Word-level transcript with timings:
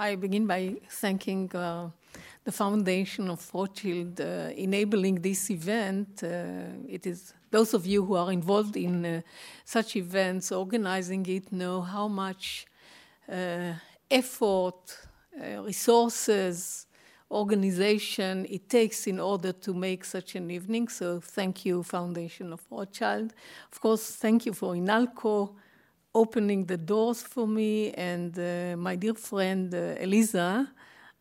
I 0.00 0.14
begin 0.14 0.46
by 0.46 0.76
thanking 0.88 1.52
uh, 1.56 1.90
the 2.44 2.52
Foundation 2.52 3.28
of 3.30 3.50
Rothschild 3.52 4.20
uh, 4.20 4.50
enabling 4.56 5.16
this 5.16 5.50
event. 5.50 6.22
Uh, 6.22 6.86
it 6.88 7.04
is 7.04 7.34
those 7.50 7.74
of 7.74 7.84
you 7.84 8.04
who 8.04 8.14
are 8.14 8.30
involved 8.30 8.76
in 8.76 9.04
uh, 9.04 9.20
such 9.64 9.96
events, 9.96 10.52
organizing 10.52 11.26
it, 11.26 11.50
know 11.50 11.80
how 11.80 12.06
much 12.06 12.66
uh, 13.28 13.72
effort, 14.08 14.96
uh, 15.36 15.62
resources, 15.62 16.86
organization 17.28 18.46
it 18.48 18.68
takes 18.68 19.08
in 19.08 19.18
order 19.18 19.50
to 19.50 19.74
make 19.74 20.04
such 20.04 20.36
an 20.36 20.48
evening. 20.48 20.86
So 20.86 21.18
thank 21.18 21.66
you, 21.66 21.82
Foundation 21.82 22.52
of 22.52 22.60
Rothschild. 22.70 23.34
Of 23.72 23.80
course, 23.80 24.14
thank 24.14 24.46
you 24.46 24.52
for 24.52 24.74
INALCO 24.76 25.56
opening 26.14 26.64
the 26.64 26.76
doors 26.76 27.22
for 27.22 27.46
me 27.46 27.92
and 27.92 28.38
uh, 28.38 28.76
my 28.76 28.96
dear 28.96 29.14
friend 29.14 29.74
uh, 29.74 29.94
Eliza. 30.00 30.68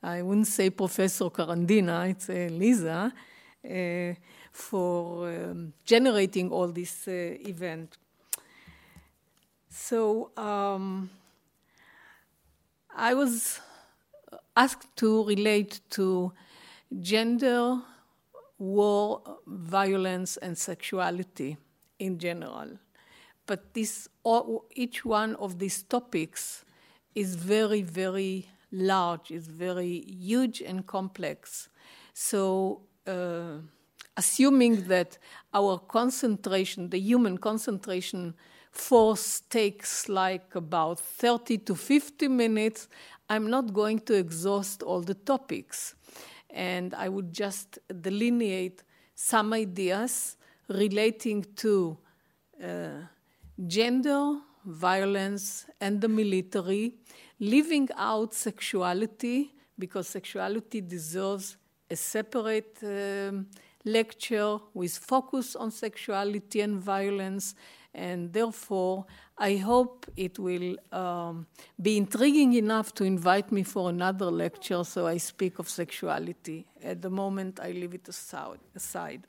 I 0.01 0.21
wouldn't 0.21 0.47
say 0.47 0.69
Professor 0.69 1.25
Carandina, 1.29 2.09
it's 2.09 2.29
Eliza, 2.29 3.11
uh, 3.65 4.13
for 4.51 5.29
um, 5.29 5.73
generating 5.85 6.51
all 6.51 6.67
this 6.67 7.07
uh, 7.07 7.11
event. 7.11 7.97
So 9.69 10.31
um, 10.37 11.09
I 12.95 13.13
was 13.13 13.59
asked 14.55 14.95
to 14.97 15.25
relate 15.25 15.81
to 15.91 16.31
gender, 16.99 17.79
war, 18.57 19.21
violence, 19.45 20.37
and 20.37 20.57
sexuality 20.57 21.57
in 21.99 22.17
general. 22.17 22.79
But 23.47 23.73
this, 23.73 24.09
each 24.75 25.03
one 25.05 25.35
of 25.35 25.57
these 25.57 25.81
topics 25.83 26.63
is 27.15 27.35
very, 27.35 27.81
very 27.81 28.47
large, 28.71 29.31
is 29.31 29.47
very 29.47 30.05
huge 30.07 30.61
and 30.61 30.85
complex. 30.85 31.69
So, 32.13 32.81
uh, 33.07 33.59
assuming 34.17 34.87
that 34.87 35.17
our 35.53 35.79
concentration, 35.79 36.89
the 36.89 36.99
human 36.99 37.37
concentration 37.37 38.35
force 38.71 39.41
takes 39.49 40.09
like 40.09 40.53
about 40.53 40.99
30 40.99 41.59
to 41.59 41.75
50 41.75 42.27
minutes, 42.27 42.89
I'm 43.29 43.49
not 43.49 43.73
going 43.73 43.99
to 44.01 44.13
exhaust 44.13 44.83
all 44.83 45.01
the 45.01 45.13
topics. 45.13 45.95
And 46.49 46.93
I 46.93 47.09
would 47.09 47.31
just 47.31 47.79
delineate 48.01 48.83
some 49.15 49.53
ideas 49.53 50.37
relating 50.69 51.45
to 51.57 51.97
uh, 52.63 53.01
gender, 53.65 54.37
violence, 54.65 55.65
and 55.79 56.01
the 56.01 56.07
military, 56.07 56.95
leaving 57.39 57.89
out 57.95 58.33
sexuality 58.33 59.53
because 59.79 60.07
sexuality 60.07 60.81
deserves 60.81 61.57
a 61.89 61.95
separate 61.95 62.77
um, 62.83 63.47
lecture 63.85 64.57
with 64.73 64.97
focus 64.97 65.55
on 65.55 65.71
sexuality 65.71 66.61
and 66.61 66.81
violence 66.81 67.55
and 67.93 68.31
therefore 68.31 69.05
I 69.37 69.57
hope 69.57 70.05
it 70.15 70.39
will 70.39 70.77
um, 70.91 71.47
be 71.81 71.97
intriguing 71.97 72.53
enough 72.53 72.93
to 72.95 73.03
invite 73.03 73.51
me 73.51 73.63
for 73.63 73.89
another 73.89 74.31
lecture 74.31 74.83
so 74.83 75.07
I 75.07 75.17
speak 75.17 75.59
of 75.59 75.69
sexuality. 75.69 76.65
At 76.83 77.01
the 77.01 77.09
moment, 77.09 77.59
I 77.59 77.71
leave 77.71 77.93
it 77.93 78.07
aside. 78.07 79.27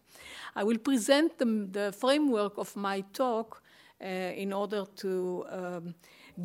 I 0.56 0.64
will 0.64 0.78
present 0.78 1.38
the, 1.38 1.44
the 1.44 1.92
framework 1.92 2.56
of 2.58 2.74
my 2.74 3.02
talk 3.12 3.62
in 4.00 4.52
order 4.52 4.84
to 4.96 5.44
um, 5.50 5.94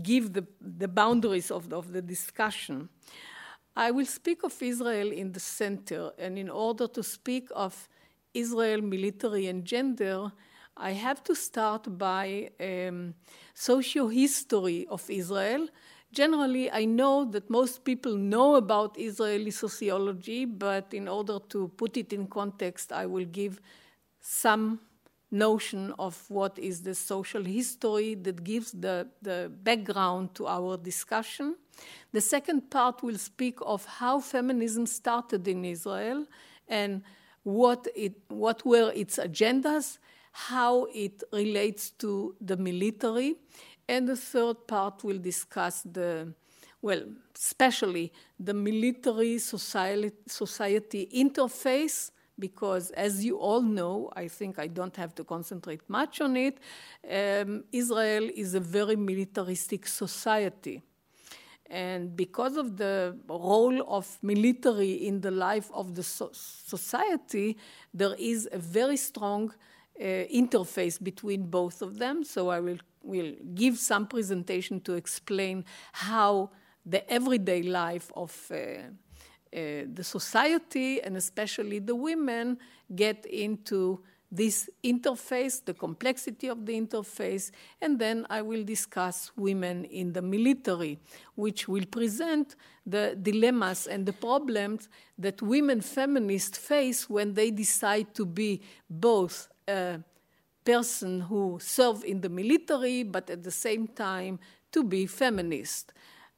give 0.01 0.33
the, 0.33 0.45
the 0.59 0.87
boundaries 0.87 1.51
of 1.51 1.69
the, 1.69 1.77
of 1.77 1.91
the 1.91 2.01
discussion. 2.01 2.89
I 3.75 3.91
will 3.91 4.05
speak 4.05 4.43
of 4.43 4.61
Israel 4.61 5.11
in 5.11 5.31
the 5.31 5.39
center, 5.39 6.11
and 6.17 6.37
in 6.37 6.49
order 6.49 6.87
to 6.87 7.03
speak 7.03 7.49
of 7.55 7.89
Israel 8.33 8.81
military 8.81 9.47
and 9.47 9.65
gender, 9.65 10.31
I 10.75 10.91
have 10.91 11.23
to 11.25 11.35
start 11.35 11.97
by 11.97 12.50
um, 12.59 13.13
socio-history 13.53 14.88
of 14.89 15.07
Israel. 15.09 15.67
Generally, 16.11 16.72
I 16.72 16.85
know 16.85 17.25
that 17.25 17.49
most 17.49 17.83
people 17.83 18.16
know 18.16 18.55
about 18.55 18.99
Israeli 18.99 19.51
sociology, 19.51 20.45
but 20.45 20.94
in 20.94 21.07
order 21.07 21.39
to 21.49 21.67
put 21.69 21.97
it 21.97 22.13
in 22.13 22.28
context, 22.28 22.91
I 22.91 23.05
will 23.05 23.25
give 23.25 23.59
some 24.19 24.79
notion 25.33 25.94
of 25.99 26.23
what 26.29 26.57
is 26.59 26.83
the 26.83 26.95
social 26.95 27.44
history 27.44 28.16
that 28.16 28.44
gives 28.44 28.71
the, 28.71 29.07
the 29.21 29.51
background 29.63 30.33
to 30.35 30.47
our 30.47 30.77
discussion. 30.77 31.55
The 32.11 32.21
second 32.21 32.69
part 32.69 33.03
will 33.03 33.17
speak 33.17 33.57
of 33.66 33.83
how 33.85 34.22
feminism 34.22 34.85
started 34.85 35.47
in 35.47 35.66
Israel 35.66 36.25
and 36.69 37.01
what, 37.41 37.88
it, 37.95 38.13
what 38.29 38.66
were 38.66 38.93
its 38.95 39.17
agendas 39.17 39.97
how 40.33 40.88
it 40.93 41.23
relates 41.31 41.91
to 41.91 42.35
the 42.41 42.57
military. 42.57 43.35
And 43.88 44.07
the 44.07 44.17
third 44.17 44.67
part 44.67 45.03
will 45.03 45.19
discuss 45.19 45.83
the, 45.83 46.33
well, 46.81 47.03
especially 47.35 48.11
the 48.39 48.53
military 48.53 49.38
society, 49.38 50.11
society 50.27 51.07
interface, 51.16 52.11
because 52.39 52.91
as 52.91 53.23
you 53.23 53.38
all 53.38 53.61
know, 53.61 54.11
I 54.16 54.27
think 54.27 54.59
I 54.59 54.67
don't 54.67 54.95
have 54.95 55.13
to 55.16 55.23
concentrate 55.23 55.81
much 55.88 56.21
on 56.21 56.35
it, 56.35 56.59
um, 57.09 57.63
Israel 57.71 58.29
is 58.35 58.53
a 58.55 58.59
very 58.59 58.95
militaristic 58.95 59.88
society. 59.88 60.81
And 61.67 62.16
because 62.16 62.57
of 62.57 62.77
the 62.77 63.17
role 63.27 63.83
of 63.88 64.19
military 64.22 64.93
in 65.07 65.22
the 65.22 65.31
life 65.31 65.72
of 65.73 65.95
the 65.95 66.03
so 66.03 66.29
society, 66.33 67.57
there 67.93 68.16
is 68.19 68.47
a 68.51 68.59
very 68.59 68.97
strong 68.97 69.51
uh, 69.99 70.03
interface 70.03 71.01
between 71.01 71.43
both 71.43 71.81
of 71.81 71.97
them. 71.97 72.23
So 72.23 72.49
I 72.49 72.59
will, 72.59 72.77
will 73.01 73.33
give 73.55 73.77
some 73.77 74.07
presentation 74.07 74.81
to 74.81 74.93
explain 74.93 75.66
how 75.93 76.51
the 76.85 77.09
everyday 77.11 77.63
life 77.63 78.11
of 78.16 78.51
uh, 78.51 78.55
uh, 79.53 79.86
the 79.94 80.03
society 80.03 81.02
and 81.02 81.16
especially 81.16 81.80
the 81.80 81.96
women 81.96 82.58
get 82.96 83.25
into 83.25 84.00
this 84.34 84.68
interface, 84.84 85.64
the 85.64 85.75
complexity 85.75 86.47
of 86.47 86.66
the 86.66 86.74
interface, 86.74 87.52
and 87.80 88.00
then 88.00 88.25
I 88.31 88.41
will 88.41 88.64
discuss 88.64 89.31
women 89.36 89.86
in 89.86 90.12
the 90.12 90.24
military, 90.24 90.97
which 91.36 91.68
will 91.68 91.86
present 91.86 92.56
the 92.84 93.16
dilemmas 93.22 93.86
and 93.86 94.08
the 94.08 94.14
problems 94.14 94.90
that 95.19 95.40
women 95.44 95.81
feminists 95.81 96.58
face 96.58 97.08
when 97.08 97.35
they 97.35 97.52
decide 97.52 98.16
to 98.16 98.25
be 98.25 98.62
both 98.90 99.50
a 99.68 100.00
person 100.66 101.22
who 101.22 101.59
serve 101.62 102.03
in 102.03 102.22
the 102.22 102.30
military, 102.30 103.03
but 103.03 103.30
at 103.30 103.44
the 103.44 103.52
same 103.52 103.88
time 103.88 104.40
to 104.72 104.84
be 104.84 105.06
feminist. 105.06 105.94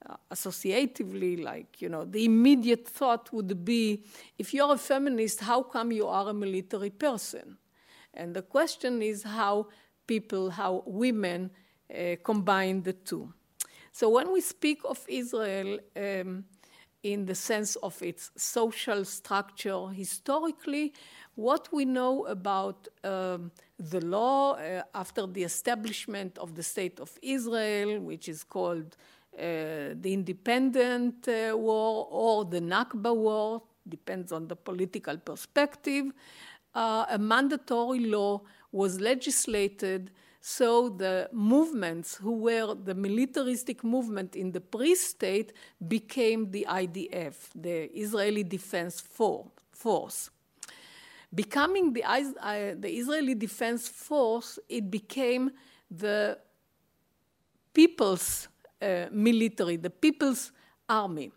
Uh, 0.07 0.17
associatively, 0.29 1.43
like, 1.43 1.81
you 1.81 1.89
know, 1.89 2.05
the 2.05 2.25
immediate 2.25 2.87
thought 2.87 3.33
would 3.33 3.65
be 3.65 4.03
if 4.37 4.53
you're 4.53 4.73
a 4.73 4.77
feminist, 4.77 5.39
how 5.39 5.63
come 5.63 5.91
you 5.91 6.05
are 6.05 6.29
a 6.29 6.33
military 6.33 6.91
person? 6.91 7.57
And 8.13 8.35
the 8.35 8.43
question 8.43 9.01
is 9.01 9.23
how 9.23 9.67
people, 10.05 10.51
how 10.51 10.83
women 10.85 11.49
uh, 11.89 12.17
combine 12.23 12.83
the 12.83 12.93
two. 12.93 13.33
So 13.91 14.09
when 14.09 14.31
we 14.31 14.41
speak 14.41 14.81
of 14.85 15.03
Israel 15.07 15.79
um, 15.95 16.45
in 17.01 17.25
the 17.25 17.35
sense 17.35 17.75
of 17.77 17.99
its 18.03 18.29
social 18.37 19.05
structure 19.05 19.87
historically, 19.87 20.93
what 21.33 21.67
we 21.71 21.83
know 21.85 22.25
about 22.25 22.87
um, 23.03 23.51
the 23.79 24.05
law 24.05 24.53
uh, 24.53 24.83
after 24.93 25.25
the 25.25 25.43
establishment 25.43 26.37
of 26.37 26.53
the 26.53 26.63
State 26.63 26.99
of 26.99 27.11
Israel, 27.23 28.01
which 28.01 28.29
is 28.29 28.43
called 28.43 28.95
the 29.37 30.13
Independent 30.13 31.27
uh, 31.27 31.55
War 31.57 32.07
or 32.09 32.45
the 32.45 32.59
Nakba 32.59 33.15
War, 33.15 33.61
depends 33.87 34.31
on 34.31 34.47
the 34.47 34.55
political 34.55 35.17
perspective, 35.17 36.11
uh, 36.73 37.05
a 37.09 37.17
mandatory 37.17 37.99
law 37.99 38.41
was 38.71 38.99
legislated 38.99 40.11
so 40.47 40.89
the 40.89 41.27
movements 41.33 42.17
who 42.17 42.33
were 42.33 42.75
the 42.75 42.93
militaristic 42.93 43.83
movement 43.83 44.35
in 44.35 44.51
the 44.51 44.61
pre-state 44.61 45.53
became 45.87 46.51
the 46.51 46.67
IDF, 46.69 47.33
the 47.55 47.89
Israeli 47.97 48.43
Defense 48.43 49.01
Force. 49.01 50.29
Becoming 51.33 51.93
the, 51.93 52.03
uh, 52.03 52.75
the 52.79 52.89
Israeli 52.89 53.33
Defense 53.33 53.87
Force, 53.87 54.59
it 54.69 54.91
became 54.91 55.49
the 55.89 56.37
people's 57.73 58.47
uh, 58.81 59.05
military, 59.11 59.77
the 59.77 59.89
people's 59.89 60.51
army, 60.89 61.31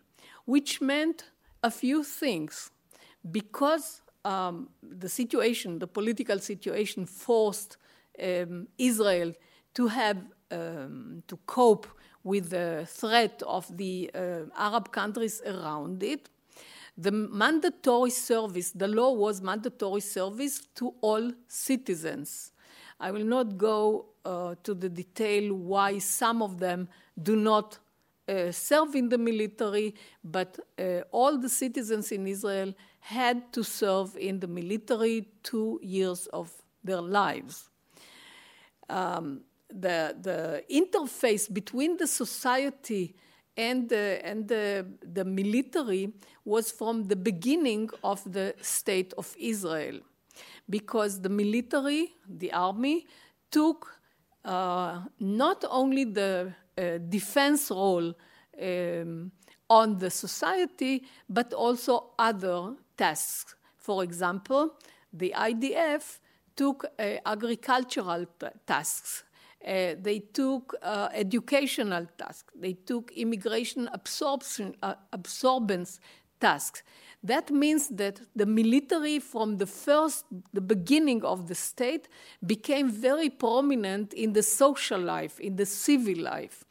which 0.45 0.81
meant 0.81 1.25
a 1.63 1.71
few 1.71 2.03
things. 2.03 2.71
Because 3.31 4.01
um, 4.23 4.69
the 4.81 5.09
situation, 5.09 5.79
the 5.79 5.87
political 5.87 6.39
situation, 6.39 7.05
forced 7.05 7.77
um, 8.21 8.67
Israel 8.77 9.33
to 9.73 9.87
have 9.87 10.17
um, 10.51 11.23
to 11.27 11.37
cope 11.45 11.87
with 12.23 12.49
the 12.49 12.85
threat 12.87 13.41
of 13.45 13.65
the 13.77 14.09
uh, 14.13 14.41
Arab 14.57 14.91
countries 14.91 15.41
around 15.45 16.03
it, 16.03 16.29
the 16.97 17.11
mandatory 17.11 18.09
service, 18.09 18.71
the 18.71 18.87
law 18.87 19.13
was 19.13 19.41
mandatory 19.41 20.01
service 20.01 20.67
to 20.75 20.93
all 20.99 21.31
citizens. 21.47 22.51
I 22.99 23.11
will 23.11 23.23
not 23.23 23.57
go 23.57 24.07
uh, 24.25 24.55
to 24.63 24.73
the 24.73 24.89
detail 24.89 25.53
why 25.53 25.99
some 25.99 26.41
of 26.41 26.59
them 26.59 26.89
do 27.21 27.35
not 27.35 27.79
uh, 28.27 28.51
serve 28.51 28.95
in 28.95 29.09
the 29.09 29.17
military, 29.17 29.95
but 30.23 30.59
uh, 30.77 31.01
all 31.11 31.37
the 31.37 31.49
citizens 31.49 32.11
in 32.11 32.27
Israel 32.27 32.73
had 32.99 33.51
to 33.53 33.63
serve 33.63 34.15
in 34.17 34.39
the 34.39 34.47
military 34.47 35.27
two 35.43 35.79
years 35.81 36.27
of 36.27 36.51
their 36.83 37.01
lives. 37.01 37.69
Um, 38.89 39.41
the, 39.69 40.15
the 40.21 40.63
interface 40.71 41.51
between 41.51 41.97
the 41.97 42.07
society 42.07 43.15
and 43.55 43.89
the, 43.89 44.21
and 44.23 44.47
the, 44.47 44.85
the 45.01 45.25
military 45.25 46.13
was 46.45 46.71
from 46.71 47.03
the 47.03 47.15
beginning 47.15 47.89
of 48.03 48.21
the 48.31 48.55
state 48.61 49.13
of 49.17 49.35
Israel, 49.37 49.99
because 50.69 51.21
the 51.21 51.29
military, 51.29 52.13
the 52.27 52.51
army, 52.53 53.05
took 53.51 53.99
uh, 54.45 55.01
not 55.19 55.65
only 55.69 56.05
the 56.05 56.53
defense 57.09 57.71
role 57.71 58.13
um, 58.61 59.31
on 59.69 59.97
the 59.97 60.09
society, 60.09 61.03
but 61.29 61.53
also 61.53 62.11
other 62.17 62.75
tasks. 62.97 63.55
For 63.77 64.03
example, 64.03 64.75
the 65.13 65.33
IDF 65.35 66.19
took 66.55 66.85
uh, 66.85 67.17
agricultural 67.25 68.25
tasks. 68.65 69.23
Uh, 69.65 69.95
they 70.01 70.19
took 70.19 70.75
uh, 70.81 71.09
educational 71.13 72.05
tasks. 72.17 72.53
They 72.55 72.73
took 72.73 73.11
immigration 73.11 73.89
absorption, 73.93 74.75
uh, 74.81 74.95
absorbance 75.13 75.99
tasks. 76.39 76.83
That 77.21 77.51
means 77.51 77.89
that 77.89 78.21
the 78.33 78.45
military, 78.45 79.19
from 79.19 79.57
the 79.57 79.65
first, 79.65 80.25
the 80.53 80.61
beginning 80.61 81.23
of 81.25 81.47
the 81.47 81.55
state, 81.55 82.07
became 82.45 82.89
very 82.89 83.29
prominent 83.29 84.13
in 84.13 84.31
the 84.33 84.43
social 84.43 85.01
life, 85.01 85.39
in 85.39 85.57
the 85.57 85.65
civil 85.65 86.17
life. 86.17 86.63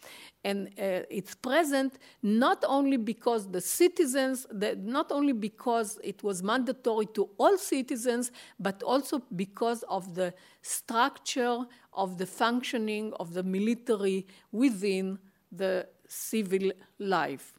And 0.45 0.69
uh, 0.69 1.05
it's 1.11 1.35
present 1.35 1.99
not 2.23 2.65
only 2.67 2.97
because 2.97 3.51
the 3.51 3.61
citizens, 3.61 4.47
not 4.53 5.13
only 5.13 5.33
because 5.33 5.99
it 6.03 6.23
was 6.23 6.43
mandatory 6.43 7.07
to 7.07 7.29
all 7.37 7.59
citizens, 7.59 8.31
but 8.59 8.83
also 8.83 9.21
because 9.37 9.83
of 9.83 10.15
the 10.15 10.33
structure 10.63 11.67
of 11.93 12.17
the 12.17 12.27
functioning 12.27 13.13
of 13.21 13.35
the 13.35 13.43
military 13.43 14.27
within 14.51 15.19
the 15.53 15.87
civil 16.07 16.71
life. 16.99 17.53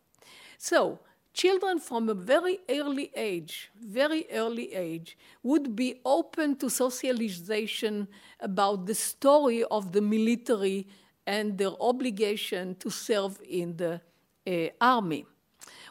So, 0.58 1.00
children 1.34 1.80
from 1.80 2.10
a 2.10 2.14
very 2.14 2.60
early 2.70 3.12
age, 3.16 3.72
very 3.80 4.26
early 4.32 4.74
age, 4.74 5.18
would 5.44 5.76
be 5.76 6.00
open 6.06 6.56
to 6.58 6.70
socialization 6.70 8.08
about 8.40 8.86
the 8.86 8.96
story 8.96 9.64
of 9.66 9.92
the 9.92 10.02
military 10.02 10.88
and 11.26 11.58
their 11.58 11.74
obligation 11.80 12.76
to 12.76 12.90
serve 12.90 13.40
in 13.48 13.78
the 13.78 14.02
uh, 14.48 14.70
army. 14.82 15.26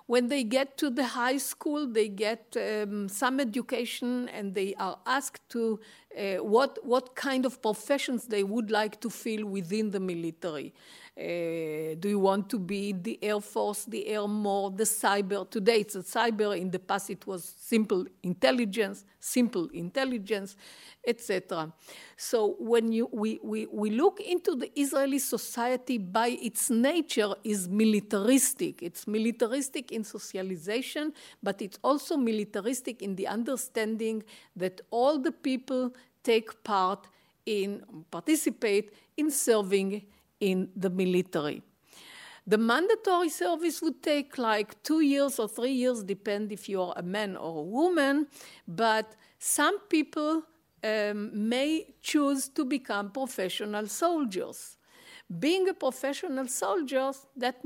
When 0.06 0.28
they 0.28 0.42
get 0.42 0.78
to 0.78 0.88
the 0.88 1.04
high 1.04 1.36
school, 1.36 1.86
they 1.86 2.08
get 2.08 2.56
um, 2.56 3.10
some 3.10 3.38
education 3.40 4.28
and 4.30 4.54
they 4.54 4.74
are 4.78 4.98
asked 5.04 5.46
to 5.50 5.80
uh, 6.18 6.36
what, 6.36 6.78
what 6.82 7.14
kind 7.14 7.44
of 7.44 7.60
professions 7.60 8.24
they 8.26 8.42
would 8.42 8.70
like 8.70 9.00
to 9.02 9.10
fill 9.10 9.44
within 9.44 9.90
the 9.90 10.00
military. 10.00 10.72
Uh, 11.18 11.96
do 11.98 12.08
you 12.08 12.18
want 12.20 12.48
to 12.48 12.60
be 12.60 12.92
the 12.92 13.18
Air 13.20 13.40
Force, 13.40 13.86
the 13.86 14.16
Armor, 14.16 14.70
the 14.70 14.84
cyber? 14.84 15.50
Today 15.50 15.80
it's 15.80 15.96
a 15.96 16.02
cyber. 16.02 16.56
In 16.56 16.70
the 16.70 16.78
past 16.78 17.10
it 17.10 17.26
was 17.26 17.56
simple 17.58 18.06
intelligence, 18.22 19.04
simple 19.18 19.66
intelligence, 19.74 20.54
etc. 21.04 21.72
So 22.16 22.54
when 22.60 22.92
you, 22.92 23.08
we, 23.10 23.40
we, 23.42 23.66
we 23.66 23.90
look 23.90 24.20
into 24.20 24.54
the 24.54 24.70
Israeli 24.78 25.18
society 25.18 25.98
by 25.98 26.28
its 26.40 26.70
nature 26.70 27.34
is 27.42 27.68
militaristic. 27.68 28.80
It's 28.80 29.08
militaristic 29.08 29.90
in 29.90 30.04
socialization, 30.04 31.12
but 31.42 31.60
it's 31.60 31.80
also 31.82 32.16
militaristic 32.16 33.02
in 33.02 33.16
the 33.16 33.26
understanding 33.26 34.22
that 34.54 34.82
all 34.92 35.18
the 35.18 35.32
people 35.32 35.96
take 36.22 36.62
part 36.62 37.08
in, 37.44 37.82
participate 38.12 38.92
in 39.16 39.32
serving 39.32 40.04
in 40.40 40.68
the 40.76 40.90
military. 40.90 41.62
The 42.46 42.58
mandatory 42.58 43.28
service 43.28 43.82
would 43.82 44.02
take 44.02 44.38
like 44.38 44.82
two 44.82 45.00
years 45.00 45.38
or 45.38 45.48
three 45.48 45.72
years, 45.72 46.02
depend 46.02 46.50
if 46.50 46.68
you're 46.68 46.94
a 46.96 47.02
man 47.02 47.36
or 47.36 47.58
a 47.58 47.62
woman, 47.62 48.26
but 48.66 49.16
some 49.38 49.78
people 49.88 50.42
um, 50.82 51.48
may 51.48 51.94
choose 52.00 52.48
to 52.48 52.64
become 52.64 53.10
professional 53.10 53.86
soldiers. 53.86 54.76
Being 55.38 55.68
a 55.68 55.74
professional 55.74 56.48
soldier, 56.48 57.12
that 57.36 57.62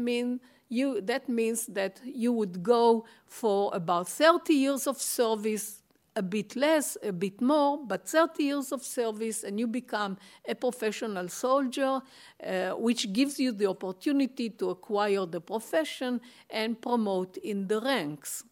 you 0.69 1.01
that 1.03 1.29
means 1.29 1.67
that 1.67 2.01
you 2.05 2.33
would 2.33 2.63
go 2.63 3.05
for 3.27 3.71
about 3.75 4.09
30 4.09 4.55
years 4.55 4.87
of 4.87 5.01
service 5.01 5.82
a 6.15 6.23
bit 6.23 6.57
less, 6.57 6.97
a 7.03 7.13
bit 7.13 7.41
more, 7.41 7.79
but 7.87 8.09
30 8.09 8.43
years 8.43 8.73
of 8.73 8.83
service, 8.83 9.45
and 9.45 9.59
you 9.59 9.67
become 9.67 10.19
a 10.47 10.55
professional 10.55 11.29
soldier, 11.29 12.01
uh, 12.45 12.71
which 12.71 13.13
gives 13.13 13.39
you 13.41 13.53
the 13.53 13.67
opportunity 13.67 14.51
to 14.51 14.71
acquire 14.71 15.25
the 15.27 15.41
profession 15.41 16.21
and 16.51 16.81
promote 16.81 17.37
in 17.39 17.67
the 17.67 17.81
ranks. 17.81 18.45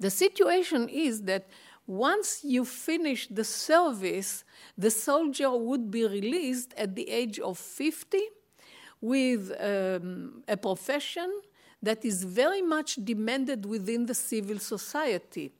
The 0.00 0.10
situation 0.10 0.88
is 0.88 1.22
that 1.22 1.46
once 1.86 2.40
you 2.42 2.64
finish 2.64 3.28
the 3.28 3.44
service, 3.44 4.44
the 4.76 4.90
soldier 4.90 5.50
would 5.50 5.90
be 5.90 6.06
released 6.06 6.74
at 6.76 6.94
the 6.94 7.08
age 7.08 7.38
of 7.38 7.58
50 7.58 8.18
with 9.00 9.52
um, 9.60 10.42
a 10.48 10.56
profession 10.56 11.30
that 11.82 12.04
is 12.04 12.24
very 12.24 12.62
much 12.62 12.96
demanded 13.04 13.66
within 13.66 14.06
the 14.06 14.14
civil 14.14 14.58
society. 14.58 15.52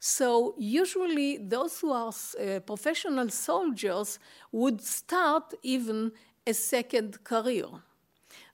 So 0.00 0.54
usually 0.58 1.38
those 1.38 1.80
who 1.80 1.92
are 1.92 2.12
uh, 2.12 2.60
professional 2.60 3.28
soldiers 3.30 4.18
would 4.52 4.80
start 4.80 5.54
even 5.62 6.12
a 6.46 6.54
second 6.54 7.24
career. 7.24 7.66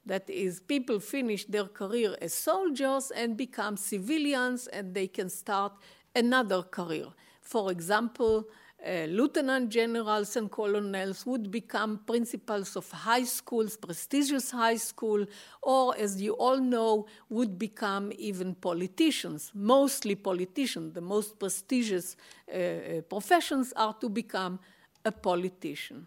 That 0.07 0.29
is, 0.29 0.61
people 0.61 1.01
finish 1.01 1.47
their 1.47 1.65
career 1.65 2.17
as 2.21 2.35
soldiers 2.35 3.11
and 3.11 3.37
become 3.37 3.77
civilians 3.77 4.67
and 4.67 4.95
they 4.95 5.07
can 5.07 5.31
start 5.31 5.73
another 6.15 6.63
career. 6.63 7.07
For 7.41 7.71
example, 7.71 8.45
uh, 8.87 9.07
lieutenant 9.09 9.71
generals 9.71 10.37
and 10.37 10.51
colonels 10.51 11.25
would 11.25 11.51
become 11.51 12.01
principals 12.07 12.77
of 12.77 12.91
high 12.91 13.25
schools, 13.25 13.77
prestigious 13.77 14.51
high 14.51 14.77
school, 14.77 15.25
or 15.63 15.97
as 15.97 16.21
you 16.21 16.33
all 16.35 16.59
know, 16.59 17.07
would 17.31 17.59
become 17.59 18.13
even 18.19 18.55
politicians, 18.55 19.51
mostly 19.55 20.15
politicians. 20.15 20.93
The 20.93 21.01
most 21.01 21.39
prestigious 21.39 22.17
uh, 22.53 22.57
uh, 22.57 23.01
professions 23.03 23.73
are 23.75 23.95
to 23.95 24.09
become 24.09 24.59
a 25.05 25.13
politician. 25.13 26.07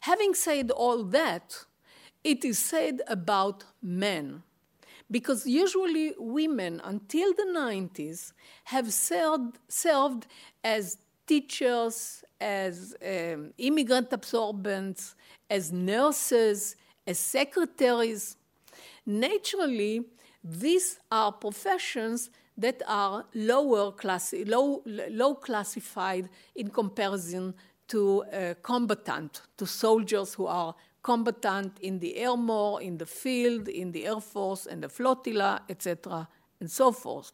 Having 0.00 0.34
said 0.34 0.70
all 0.70 1.02
that, 1.04 1.64
it 2.22 2.44
is 2.44 2.58
said 2.58 3.02
about 3.08 3.64
men. 3.82 4.42
Because 5.10 5.46
usually 5.46 6.14
women, 6.18 6.80
until 6.82 7.32
the 7.34 7.46
90s, 7.54 8.32
have 8.64 8.92
served, 8.92 9.58
served 9.68 10.26
as 10.62 10.96
teachers, 11.26 12.24
as 12.40 12.94
um, 13.02 13.52
immigrant 13.58 14.12
absorbents, 14.12 15.14
as 15.48 15.72
nurses, 15.72 16.76
as 17.06 17.18
secretaries. 17.18 18.36
Naturally, 19.06 20.02
these 20.42 20.98
are 21.10 21.32
professions 21.32 22.30
that 22.56 22.82
are 22.86 23.24
lower 23.34 23.92
class, 23.92 24.34
low, 24.46 24.82
low 24.86 25.34
classified 25.34 26.28
in 26.54 26.68
comparison 26.68 27.54
to 27.88 28.24
uh, 28.24 28.54
combatant, 28.62 29.42
to 29.56 29.66
soldiers 29.66 30.34
who 30.34 30.46
are 30.46 30.74
combatant 31.02 31.78
in 31.80 31.98
the 31.98 32.24
armor, 32.24 32.80
in 32.80 32.96
the 32.96 33.06
field, 33.06 33.68
in 33.68 33.92
the 33.92 34.06
air 34.06 34.20
force, 34.20 34.66
and 34.66 34.82
the 34.82 34.88
flotilla, 34.88 35.62
etc 35.68 36.28
and 36.60 36.70
so 36.70 36.92
forth. 36.92 37.32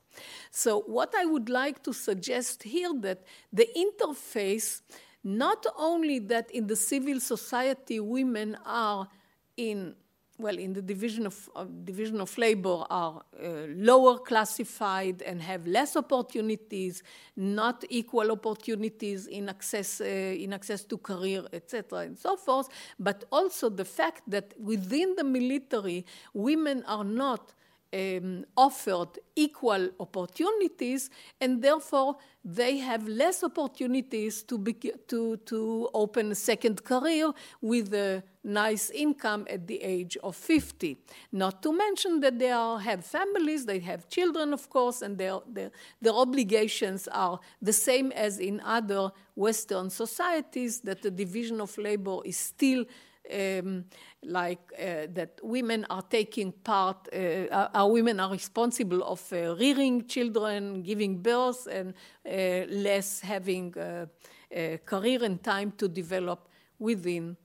So 0.51 0.81
what 0.83 1.15
I 1.17 1.25
would 1.25 1.49
like 1.49 1.83
to 1.85 1.93
suggest 1.93 2.63
here 2.63 2.93
that 3.01 3.23
the 3.53 3.69
interface, 3.77 4.81
not 5.23 5.67
only 5.77 6.19
that 6.19 6.51
in 6.51 6.67
the 6.67 6.77
civil 6.77 7.21
society 7.21 8.01
women 8.01 8.57
are 8.65 9.09
in 9.57 9.95
well, 10.41 10.57
in 10.57 10.73
the 10.73 10.83
division 10.83 11.27
of, 11.27 11.51
division 11.85 12.21
of 12.21 12.37
labor 12.39 12.85
are 12.89 13.23
uh, 13.39 13.49
lower 13.69 14.19
classified 14.19 15.23
and 15.23 15.43
have 15.43 15.67
less 15.67 15.97
opportunities, 15.97 17.03
not 17.37 17.85
equal 17.91 18.33
opportunities 18.33 19.27
in 19.27 19.49
access, 19.49 20.01
uh, 20.01 20.05
in 20.05 20.53
access 20.53 20.83
to 20.85 20.97
career, 20.97 21.45
etc., 21.53 22.01
and 22.01 22.19
so 22.19 22.37
forth. 22.37 22.69
But 22.99 23.25
also 23.31 23.69
the 23.69 23.85
fact 23.85 24.23
that 24.29 24.55
within 24.59 25.15
the 25.17 25.25
military, 25.25 26.07
women 26.33 26.85
are 26.87 27.05
not 27.05 27.53
um, 27.93 28.45
offered 28.57 29.19
equal 29.35 29.91
opportunities, 29.99 31.11
and 31.41 31.63
therefore 31.63 32.17
they 32.45 32.79
have 32.79 33.07
less 33.07 33.43
opportunities 33.45 34.43
to, 34.45 34.59
be, 34.59 34.75
to, 35.09 35.37
to 35.37 35.91
open 35.93 36.33
a 36.33 36.35
second 36.35 36.83
career 36.85 37.33
with 37.61 37.93
a 37.93 38.23
nice 38.43 38.91
income 38.91 39.47
at 39.51 39.67
the 39.67 39.83
age 39.83 40.17
of 40.23 40.35
50. 40.35 40.97
Not 41.33 41.63
to 41.63 41.73
mention 41.73 42.21
that 42.21 42.39
they 42.39 42.51
are, 42.51 42.79
have 42.79 43.05
families, 43.05 43.67
they 43.67 43.81
have 43.81 44.09
children, 44.09 44.55
of 44.55 44.71
course, 44.71 45.03
and 45.03 45.19
their, 45.19 45.41
their, 45.47 45.71
their 46.01 46.15
obligations 46.15 47.09
are 47.09 47.41
the 47.61 47.73
same 47.73 48.13
as 48.13 48.39
in 48.39 48.61
other 48.61 49.11
Western 49.35 49.91
societies, 49.91 50.81
that 50.81 51.03
the 51.03 51.11
division 51.11 51.61
of 51.61 51.77
labor 51.77 52.21
is 52.25 52.39
still 52.39 52.85
um, 53.33 53.85
like 54.23 54.73
uh, 54.79 55.07
that 55.15 55.41
women 55.43 55.87
are 55.89 56.03
taking 56.03 56.53
part, 56.53 57.09
uh, 57.13 57.69
our 57.75 57.91
women 57.91 58.21
are 58.21 58.31
responsible 58.31 59.03
of 59.03 59.33
uh, 59.33 59.57
rearing 59.57 60.07
children, 60.07 60.83
giving 60.83 61.23
birth, 61.23 61.67
and 61.67 61.95
uh, 62.27 62.67
less 62.69 63.21
having 63.21 63.77
uh, 63.79 64.07
a 64.51 64.79
career 64.85 65.25
and 65.25 65.43
time 65.43 65.73
to 65.79 65.89
develop 65.89 66.49
within 66.79 67.37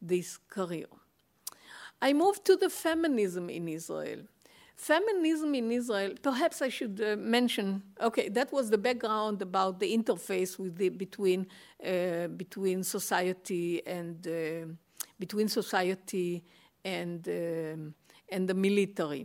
this 0.00 0.38
career. 0.48 0.86
I 2.00 2.12
move 2.12 2.42
to 2.44 2.56
the 2.56 2.70
feminism 2.70 3.48
in 3.48 3.68
Israel. 3.68 4.20
Feminism 4.76 5.54
in 5.54 5.70
Israel, 5.70 6.14
perhaps 6.20 6.60
I 6.60 6.68
should 6.68 7.00
uh, 7.00 7.14
mention, 7.16 7.82
okay, 8.00 8.28
that 8.30 8.52
was 8.52 8.70
the 8.70 8.78
background 8.78 9.40
about 9.40 9.78
the 9.78 9.96
interface 9.96 10.58
with 10.58 10.76
the, 10.76 10.88
between, 10.88 11.46
uh, 11.86 12.26
between 12.26 12.82
society 12.82 13.86
and 13.86 14.26
uh, 14.26 14.66
between 15.24 15.48
society 15.48 16.42
and, 16.84 17.20
um, 17.28 17.94
and 18.28 18.42
the 18.50 18.54
military. 18.54 19.24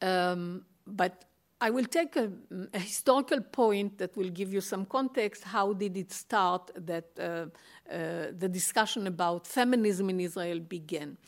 Um, 0.00 0.64
but 0.86 1.14
I 1.60 1.68
will 1.76 1.84
take 1.98 2.16
a, 2.16 2.30
a, 2.72 2.78
historical 2.78 3.40
point 3.40 3.98
that 3.98 4.16
will 4.16 4.30
give 4.30 4.50
you 4.56 4.62
some 4.62 4.86
context. 4.86 5.44
How 5.44 5.74
did 5.74 5.94
it 5.96 6.10
start 6.24 6.70
that 6.90 7.08
uh, 7.18 7.24
uh, 7.24 8.32
the 8.42 8.48
discussion 8.48 9.06
about 9.06 9.46
feminism 9.46 10.08
in 10.08 10.20
Israel 10.20 10.60
began? 10.60 11.18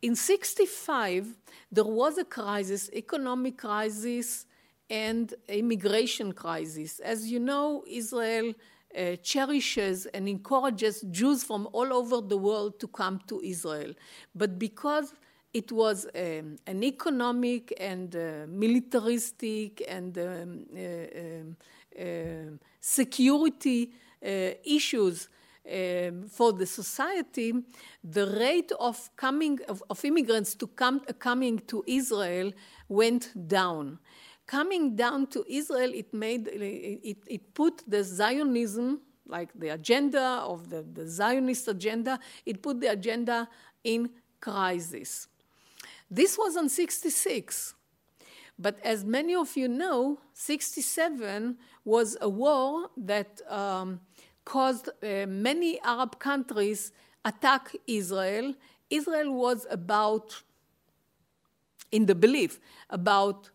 In 0.00 0.14
65, 0.16 1.36
there 1.70 1.90
was 2.02 2.16
a 2.16 2.24
crisis, 2.24 2.88
economic 2.94 3.58
crisis 3.58 4.46
and 4.88 5.34
immigration 5.48 6.32
crisis. 6.32 7.00
As 7.00 7.30
you 7.30 7.40
know, 7.40 7.84
Israel 7.86 8.54
uh, 8.96 9.16
cherishes 9.22 10.06
and 10.06 10.28
encourages 10.28 11.02
Jews 11.10 11.44
from 11.44 11.68
all 11.72 11.92
over 11.92 12.20
the 12.20 12.36
world 12.36 12.80
to 12.80 12.88
come 12.88 13.20
to 13.28 13.40
Israel. 13.42 13.94
But 14.34 14.58
because 14.58 15.14
it 15.52 15.72
was 15.72 16.06
um, 16.14 16.56
an 16.66 16.82
economic 16.84 17.72
and 17.78 18.14
uh, 18.14 18.46
militaristic 18.48 19.82
and 19.88 20.16
um, 20.18 20.66
uh, 20.74 20.80
um, 21.20 21.56
uh 21.98 22.56
security 22.80 23.92
uh, 24.24 24.28
issues 24.64 25.28
um, 25.70 26.26
for 26.28 26.52
the 26.52 26.66
society, 26.66 27.52
the 28.02 28.26
rate 28.38 28.72
of 28.78 29.10
coming 29.16 29.58
of, 29.68 29.82
of 29.90 30.04
immigrants 30.04 30.54
to 30.54 30.66
come 30.66 31.00
coming 31.18 31.58
to 31.66 31.84
Israel 31.86 32.52
went 32.88 33.48
down 33.48 33.98
coming 34.50 34.96
down 34.96 35.28
to 35.28 35.44
Israel, 35.48 35.92
it 35.94 36.12
made 36.12 36.48
it, 36.48 37.18
it 37.28 37.54
put 37.54 37.84
the 37.86 38.02
Zionism, 38.02 39.00
like 39.24 39.50
the 39.54 39.68
agenda 39.68 40.42
of 40.42 40.68
the, 40.68 40.82
the 40.82 41.06
Zionist 41.06 41.68
agenda, 41.68 42.18
it 42.44 42.60
put 42.60 42.80
the 42.80 42.88
agenda 42.88 43.48
in 43.84 44.10
crisis. 44.40 45.28
This 46.10 46.36
was 46.36 46.56
on 46.56 46.68
66. 46.68 47.74
But 48.58 48.80
as 48.84 49.04
many 49.04 49.36
of 49.36 49.56
you 49.56 49.68
know, 49.68 50.18
67 50.34 51.56
was 51.84 52.16
a 52.20 52.28
war 52.28 52.90
that 52.96 53.40
um, 53.48 54.00
caused 54.44 54.88
uh, 54.88 55.26
many 55.28 55.80
Arab 55.82 56.18
countries 56.18 56.90
attack 57.24 57.76
Israel. 57.86 58.54
Israel 58.90 59.32
was 59.32 59.68
about, 59.70 60.42
in 61.92 62.06
the 62.06 62.16
belief, 62.16 62.58
about 62.90 63.50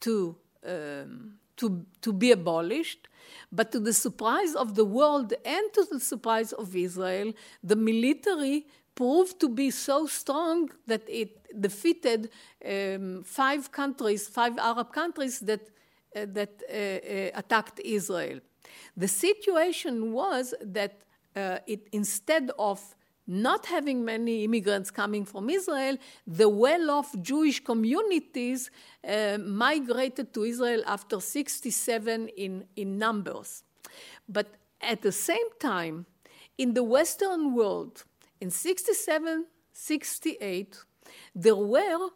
to, 0.00 0.36
um, 0.66 1.34
to, 1.56 1.84
to 2.00 2.12
be 2.12 2.30
abolished. 2.32 3.08
But 3.52 3.72
to 3.72 3.80
the 3.80 3.92
surprise 3.92 4.54
of 4.54 4.74
the 4.74 4.84
world 4.84 5.32
and 5.44 5.72
to 5.74 5.86
the 5.90 6.00
surprise 6.00 6.52
of 6.52 6.74
Israel, 6.74 7.32
the 7.62 7.76
military 7.76 8.66
proved 8.94 9.40
to 9.40 9.48
be 9.48 9.70
so 9.70 10.06
strong 10.06 10.70
that 10.86 11.02
it 11.08 11.30
defeated 11.60 12.30
um, 12.64 13.22
five 13.24 13.72
countries, 13.72 14.28
five 14.28 14.58
Arab 14.58 14.92
countries 14.92 15.40
that, 15.40 15.62
uh, 16.14 16.26
that 16.28 16.62
uh, 16.68 16.74
uh, 16.74 17.30
attacked 17.38 17.80
Israel. 17.80 18.40
The 18.96 19.08
situation 19.08 20.12
was 20.12 20.54
that 20.60 21.02
uh, 21.34 21.58
it, 21.66 21.88
instead 21.92 22.50
of 22.58 22.80
not 23.30 23.66
having 23.66 24.04
many 24.04 24.42
immigrants 24.42 24.90
coming 24.90 25.24
from 25.24 25.48
Israel, 25.48 25.96
the 26.26 26.48
well 26.48 26.90
off 26.90 27.14
Jewish 27.22 27.62
communities 27.62 28.70
uh, 29.06 29.38
migrated 29.38 30.34
to 30.34 30.42
Israel 30.42 30.82
after 30.84 31.20
67 31.20 32.28
in, 32.28 32.64
in 32.74 32.98
numbers. 32.98 33.62
But 34.28 34.48
at 34.80 35.02
the 35.02 35.12
same 35.12 35.46
time, 35.60 36.06
in 36.58 36.74
the 36.74 36.82
Western 36.82 37.54
world, 37.54 38.04
in 38.40 38.50
67, 38.50 39.46
68, 39.72 40.76
there 41.34 41.54
were 41.54 42.08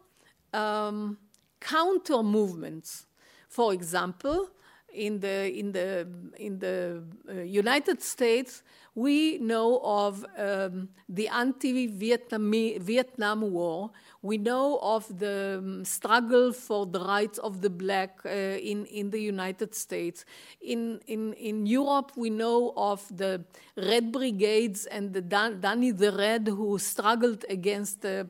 um, 0.53 1.17
counter 1.61 2.23
movements. 2.23 3.05
For 3.47 3.73
example, 3.73 4.49
in 4.95 5.19
the, 5.19 5.51
in 5.51 5.71
the, 5.71 6.07
in 6.37 6.59
the 6.59 7.03
uh, 7.29 7.41
United 7.41 8.01
States, 8.01 8.63
we 8.95 9.37
know 9.39 9.81
of 9.83 10.25
um, 10.37 10.87
the 11.09 11.27
anti-Vietnam 11.27 12.51
Vietnam 12.79 13.41
War. 13.51 13.91
We 14.21 14.37
know 14.37 14.79
of 14.81 15.19
the 15.19 15.59
um, 15.59 15.83
struggle 15.83 16.53
for 16.53 16.85
the 16.85 17.01
rights 17.01 17.37
of 17.39 17.61
the 17.61 17.69
black 17.69 18.19
uh, 18.25 18.29
in, 18.29 18.85
in 18.85 19.09
the 19.09 19.19
United 19.19 19.75
States. 19.75 20.25
In, 20.61 21.01
in, 21.07 21.33
in 21.33 21.65
Europe, 21.65 22.13
we 22.15 22.29
know 22.29 22.73
of 22.77 23.05
the 23.15 23.43
Red 23.75 24.13
Brigades 24.13 24.85
and 24.85 25.13
the 25.13 25.21
Dan- 25.21 25.59
Danny 25.59 25.91
the 25.91 26.13
Red 26.13 26.47
who 26.47 26.79
struggled 26.79 27.43
against, 27.49 28.05
uh, 28.05 28.23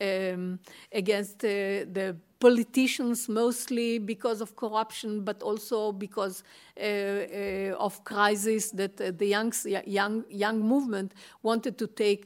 um, 0.00 0.60
against 0.92 1.44
uh, 1.44 1.48
the 1.92 2.16
politicians 2.46 3.26
mostly 3.26 3.98
because 3.98 4.42
of 4.42 4.54
corruption, 4.54 5.24
but 5.24 5.42
also 5.42 5.92
because 5.92 6.36
uh, 6.44 6.84
uh, 6.84 7.86
of 7.86 8.04
crisis 8.04 8.70
that 8.72 9.00
uh, 9.00 9.10
the 9.20 9.28
young, 9.36 9.50
young, 9.86 10.24
young 10.28 10.58
movement 10.60 11.14
wanted 11.42 11.78
to 11.78 11.86
take 11.86 12.22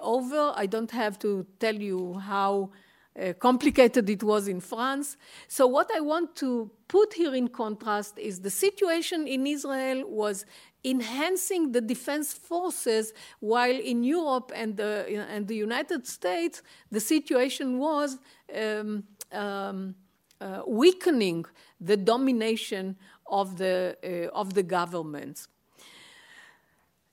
over. 0.00 0.52
I 0.54 0.66
don't 0.66 0.90
have 0.90 1.18
to 1.20 1.46
tell 1.58 1.74
you 1.74 2.18
how 2.32 2.70
uh, 3.18 3.32
complicated 3.38 4.10
it 4.10 4.22
was 4.22 4.46
in 4.46 4.60
France. 4.60 5.16
So, 5.48 5.66
what 5.66 5.90
I 5.96 6.00
want 6.00 6.36
to 6.36 6.70
put 6.86 7.14
here 7.14 7.34
in 7.34 7.48
contrast 7.48 8.18
is 8.18 8.40
the 8.40 8.50
situation 8.50 9.26
in 9.26 9.46
Israel 9.46 10.04
was 10.06 10.44
enhancing 10.86 11.72
the 11.72 11.80
defense 11.80 12.32
forces, 12.32 13.12
while 13.40 13.78
in 13.92 14.04
Europe 14.04 14.52
and 14.54 14.76
the, 14.76 15.26
and 15.28 15.48
the 15.48 15.56
United 15.56 16.06
States, 16.06 16.62
the 16.90 17.00
situation 17.00 17.78
was 17.78 18.18
um, 18.56 19.04
um, 19.32 19.94
uh, 20.40 20.62
weakening 20.66 21.44
the 21.80 21.96
domination 21.96 22.96
of 23.26 23.58
the, 23.58 23.96
uh, 24.04 24.38
of 24.38 24.54
the 24.54 24.62
governments. 24.62 25.48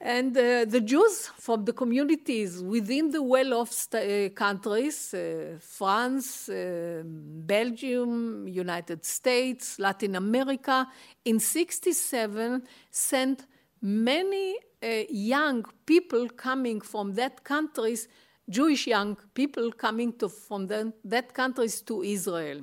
And 0.05 0.35
uh, 0.35 0.65
the 0.65 0.81
Jews 0.81 1.31
from 1.37 1.63
the 1.63 1.71
communities 1.71 2.61
within 2.61 3.09
the 3.09 3.23
well 3.23 3.53
off 3.53 3.87
uh, 3.93 4.27
countries, 4.35 5.13
uh, 5.13 5.57
France, 5.61 6.49
uh, 6.49 7.03
Belgium, 7.05 8.45
United 8.45 9.05
States, 9.05 9.79
Latin 9.79 10.15
America, 10.15 10.85
in 11.23 11.39
67 11.39 12.63
sent 12.91 13.45
many 13.83 14.57
uh, 14.81 15.03
young 15.09 15.65
people 15.85 16.29
coming 16.29 16.81
from 16.81 17.13
that 17.13 17.43
countries 17.43 18.07
Jewish 18.49 18.87
young 18.87 19.17
people 19.33 19.71
coming 19.71 20.13
to, 20.17 20.27
from 20.27 20.67
the, 20.67 20.93
that 21.05 21.33
countries 21.33 21.81
to 21.83 22.03
Israel. 22.03 22.61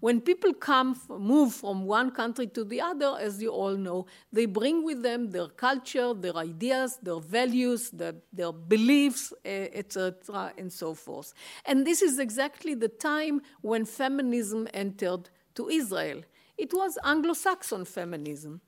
When 0.00 0.20
people 0.20 0.52
come, 0.52 1.00
move 1.08 1.54
from 1.54 1.86
one 1.86 2.10
country 2.10 2.46
to 2.48 2.62
the 2.62 2.80
other, 2.80 3.16
as 3.18 3.40
you 3.40 3.50
all 3.50 3.74
know, 3.74 4.06
they 4.32 4.44
bring 4.44 4.84
with 4.84 5.02
them 5.02 5.30
their 5.30 5.48
culture, 5.48 6.12
their 6.12 6.36
ideas, 6.36 6.98
their 7.02 7.20
values, 7.20 7.90
their, 7.90 8.14
their 8.32 8.52
beliefs, 8.52 9.32
etc., 9.44 10.52
and 10.58 10.70
so 10.70 10.94
forth. 10.94 11.32
And 11.64 11.86
this 11.86 12.02
is 12.02 12.18
exactly 12.18 12.74
the 12.74 12.88
time 12.88 13.40
when 13.62 13.86
feminism 13.86 14.68
entered 14.74 15.30
to 15.54 15.68
Israel. 15.70 16.20
It 16.58 16.74
was 16.74 16.98
Anglo 17.02 17.32
Saxon 17.32 17.84
feminism. 17.84 18.60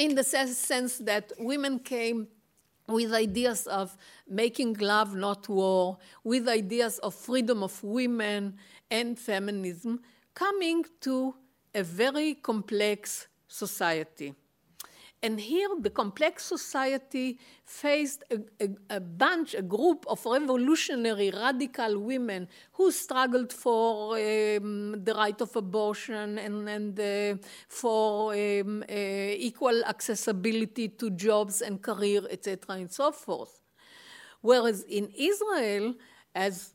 In 0.00 0.14
the 0.14 0.24
sense 0.24 0.96
that 0.96 1.30
women 1.38 1.78
came 1.78 2.26
with 2.88 3.12
ideas 3.12 3.66
of 3.66 3.94
making 4.26 4.78
love, 4.80 5.14
not 5.14 5.46
war, 5.46 5.98
with 6.24 6.48
ideas 6.48 6.98
of 7.00 7.14
freedom 7.14 7.62
of 7.62 7.84
women 7.84 8.56
and 8.90 9.18
feminism, 9.18 10.00
coming 10.32 10.86
to 11.02 11.34
a 11.74 11.82
very 11.82 12.32
complex 12.36 13.28
society. 13.46 14.34
And 15.22 15.38
here, 15.38 15.68
the 15.78 15.90
complex 15.90 16.44
society 16.44 17.38
faced 17.64 18.24
a, 18.30 18.38
a, 18.64 18.96
a, 18.96 19.00
bunch, 19.00 19.54
a 19.54 19.60
group 19.60 20.06
of 20.08 20.24
revolutionary 20.24 21.30
radical 21.30 21.98
women 21.98 22.48
who 22.72 22.90
struggled 22.90 23.52
for 23.52 24.14
um, 24.14 25.04
the 25.04 25.12
right 25.14 25.38
of 25.42 25.54
abortion 25.56 26.38
and, 26.38 26.66
and 26.66 26.98
uh, 26.98 27.46
for 27.68 28.32
um, 28.32 28.82
uh, 28.88 28.94
equal 28.94 29.84
accessibility 29.84 30.88
to 30.88 31.10
jobs 31.10 31.60
and 31.60 31.82
career, 31.82 32.22
etc., 32.30 32.76
and 32.76 32.90
so 32.90 33.12
forth. 33.12 33.60
Whereas 34.40 34.84
in 34.84 35.10
Israel, 35.14 35.94
as 36.34 36.72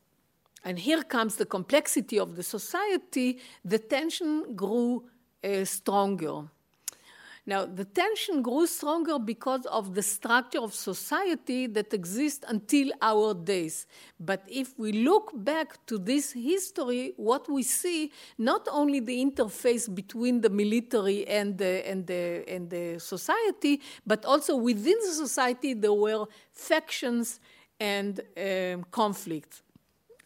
and 0.63 0.79
here 0.79 1.03
comes 1.03 1.35
the 1.35 1.45
complexity 1.45 2.19
of 2.19 2.35
the 2.35 2.43
society, 2.43 3.39
the 3.63 3.77
tension 3.77 4.55
grew 4.55 5.05
uh, 5.43 5.63
stronger. 5.63 6.45
Now, 7.47 7.65
the 7.65 7.85
tension 7.85 8.41
grew 8.41 8.65
stronger 8.65 9.19
because 9.19 9.67
of 9.67 9.93
the 9.93 10.01
structure 10.01 10.59
of 10.59 10.73
society 10.73 11.67
that 11.67 11.93
exists 11.93 12.43
until 12.47 12.91
our 13.03 13.35
days. 13.35 13.85
But 14.19 14.41
if 14.47 14.79
we 14.79 14.91
look 14.91 15.31
back 15.35 15.85
to 15.85 15.99
this 15.99 16.31
history, 16.31 17.13
what 17.17 17.47
we 17.47 17.61
see 17.61 18.11
not 18.39 18.67
only 18.71 18.99
the 18.99 19.23
interface 19.23 19.93
between 19.93 20.41
the 20.41 20.49
military 20.49 21.27
and 21.27 21.55
the, 21.55 21.87
and 21.87 22.07
the, 22.07 22.43
and 22.47 22.67
the 22.67 22.99
society, 22.99 23.79
but 24.07 24.25
also 24.25 24.55
within 24.55 24.97
the 25.05 25.13
society 25.13 25.75
there 25.75 25.93
were 25.93 26.25
factions 26.51 27.39
and 27.79 28.21
um, 28.37 28.85
conflicts. 28.89 29.61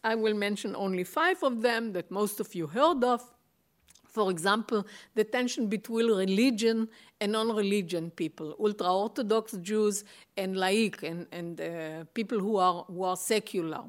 I 0.05 0.15
will 0.15 0.35
mention 0.35 0.73
only 0.73 1.03
five 1.03 1.43
of 1.43 1.61
them 1.61 1.91
that 1.93 2.09
most 2.09 2.39
of 2.39 2.55
you 2.55 2.67
heard 2.67 3.03
of. 3.03 3.21
For 4.09 4.31
example, 4.31 4.85
the 5.15 5.23
tension 5.23 5.67
between 5.67 6.07
religion 6.07 6.89
and 7.21 7.31
non-religion 7.31 8.11
people, 8.11 8.55
ultra-Orthodox 8.59 9.53
Jews 9.61 10.03
and 10.35 10.55
laik, 10.55 11.03
and, 11.03 11.27
and 11.31 11.61
uh, 11.61 12.03
people 12.13 12.39
who 12.39 12.57
are, 12.57 12.85
who 12.87 13.03
are 13.03 13.15
secular. 13.15 13.83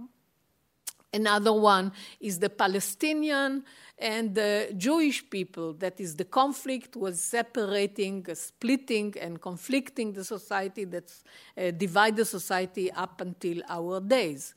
Another 1.12 1.52
one 1.52 1.93
is 2.21 2.38
the 2.38 2.50
Palestinian 2.50 3.64
and 3.99 4.35
the 4.35 4.73
Jewish 4.76 5.29
people. 5.29 5.73
That 5.75 6.00
is, 6.00 6.14
the 6.14 6.25
conflict 6.25 6.97
was 6.97 7.21
separating, 7.21 8.25
uh, 8.31 8.35
splitting, 8.35 9.14
and 9.21 9.40
conflicting 9.40 10.12
the 10.12 10.25
society 10.25 10.85
that's 10.85 11.25
uh, 11.59 11.73
divide 11.73 12.17
the 12.17 12.25
society 12.25 12.93
up 12.93 13.21
until 13.21 13.61
our 13.69 14.00
days. 14.00 14.55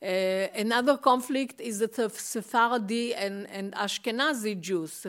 Uh, 0.00 0.06
another 0.54 0.96
conflict 0.96 1.60
is 1.60 1.80
the 1.80 2.10
Sephardi 2.10 3.14
and, 3.14 3.48
and 3.50 3.72
Ashkenazi 3.74 4.60
Jews. 4.60 5.06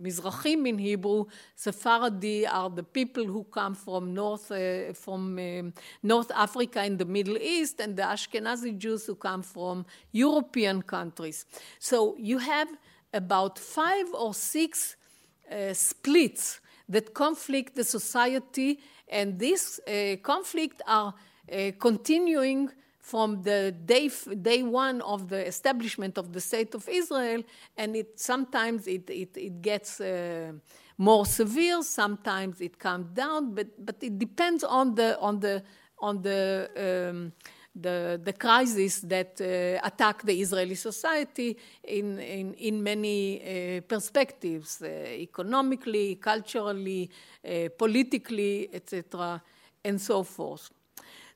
Mizrahim 0.00 0.66
in 0.66 0.78
Hebrew, 0.78 1.26
Sephardi 1.54 2.46
are 2.46 2.68
the 2.68 2.82
people 2.82 3.24
who 3.24 3.44
come 3.44 3.74
from 3.74 4.12
North, 4.12 4.50
uh, 4.50 4.92
from 4.92 5.38
um, 5.38 5.72
North 6.02 6.32
Africa 6.34 6.84
in 6.84 6.96
the 6.96 7.04
Middle 7.04 7.38
East, 7.38 7.80
and 7.80 7.96
the 7.96 8.02
Ashkenazi 8.02 8.76
Jews 8.76 9.06
who 9.06 9.14
come 9.14 9.42
from 9.42 9.86
European 10.10 10.82
countries. 10.82 11.46
So 11.78 12.16
you 12.18 12.38
have 12.38 12.68
about 13.12 13.58
five 13.58 14.06
or 14.12 14.34
six 14.34 14.96
uh, 15.50 15.72
splits 15.72 16.60
that 16.88 17.14
conflict 17.14 17.76
the 17.76 17.84
society, 17.84 18.80
and 19.08 19.38
these 19.38 19.78
uh, 19.86 20.16
are 20.86 21.14
uh, 21.52 21.70
continuing 21.78 22.70
from 23.04 23.42
the 23.42 23.70
day, 23.84 24.10
day 24.40 24.62
one 24.62 25.02
of 25.02 25.28
the 25.28 25.46
establishment 25.46 26.16
of 26.16 26.32
the 26.32 26.40
state 26.40 26.74
of 26.74 26.88
Israel, 26.88 27.42
and 27.76 27.94
it 27.94 28.18
sometimes 28.18 28.86
it, 28.86 29.10
it, 29.10 29.36
it 29.36 29.60
gets 29.60 30.00
uh, 30.00 30.52
more 30.96 31.26
severe, 31.26 31.82
sometimes 31.82 32.62
it 32.62 32.78
comes 32.78 33.06
down, 33.10 33.54
but, 33.54 33.66
but 33.84 33.96
it 34.00 34.18
depends 34.18 34.64
on 34.64 34.94
the, 34.94 35.20
on 35.20 35.38
the, 35.38 35.62
on 35.98 36.22
the, 36.22 37.10
um, 37.10 37.32
the, 37.74 38.18
the 38.24 38.32
crisis 38.32 39.00
that 39.00 39.38
uh, 39.38 39.86
attack 39.86 40.22
the 40.22 40.40
Israeli 40.40 40.74
society 40.74 41.58
in, 41.82 42.18
in, 42.18 42.54
in 42.54 42.82
many 42.82 43.20
uh, 43.42 43.80
perspectives, 43.82 44.80
uh, 44.80 44.86
economically, 44.86 46.14
culturally, 46.14 47.10
uh, 47.46 47.68
politically, 47.76 48.70
etc., 48.72 49.42
and 49.84 50.00
so 50.00 50.22
forth. 50.22 50.70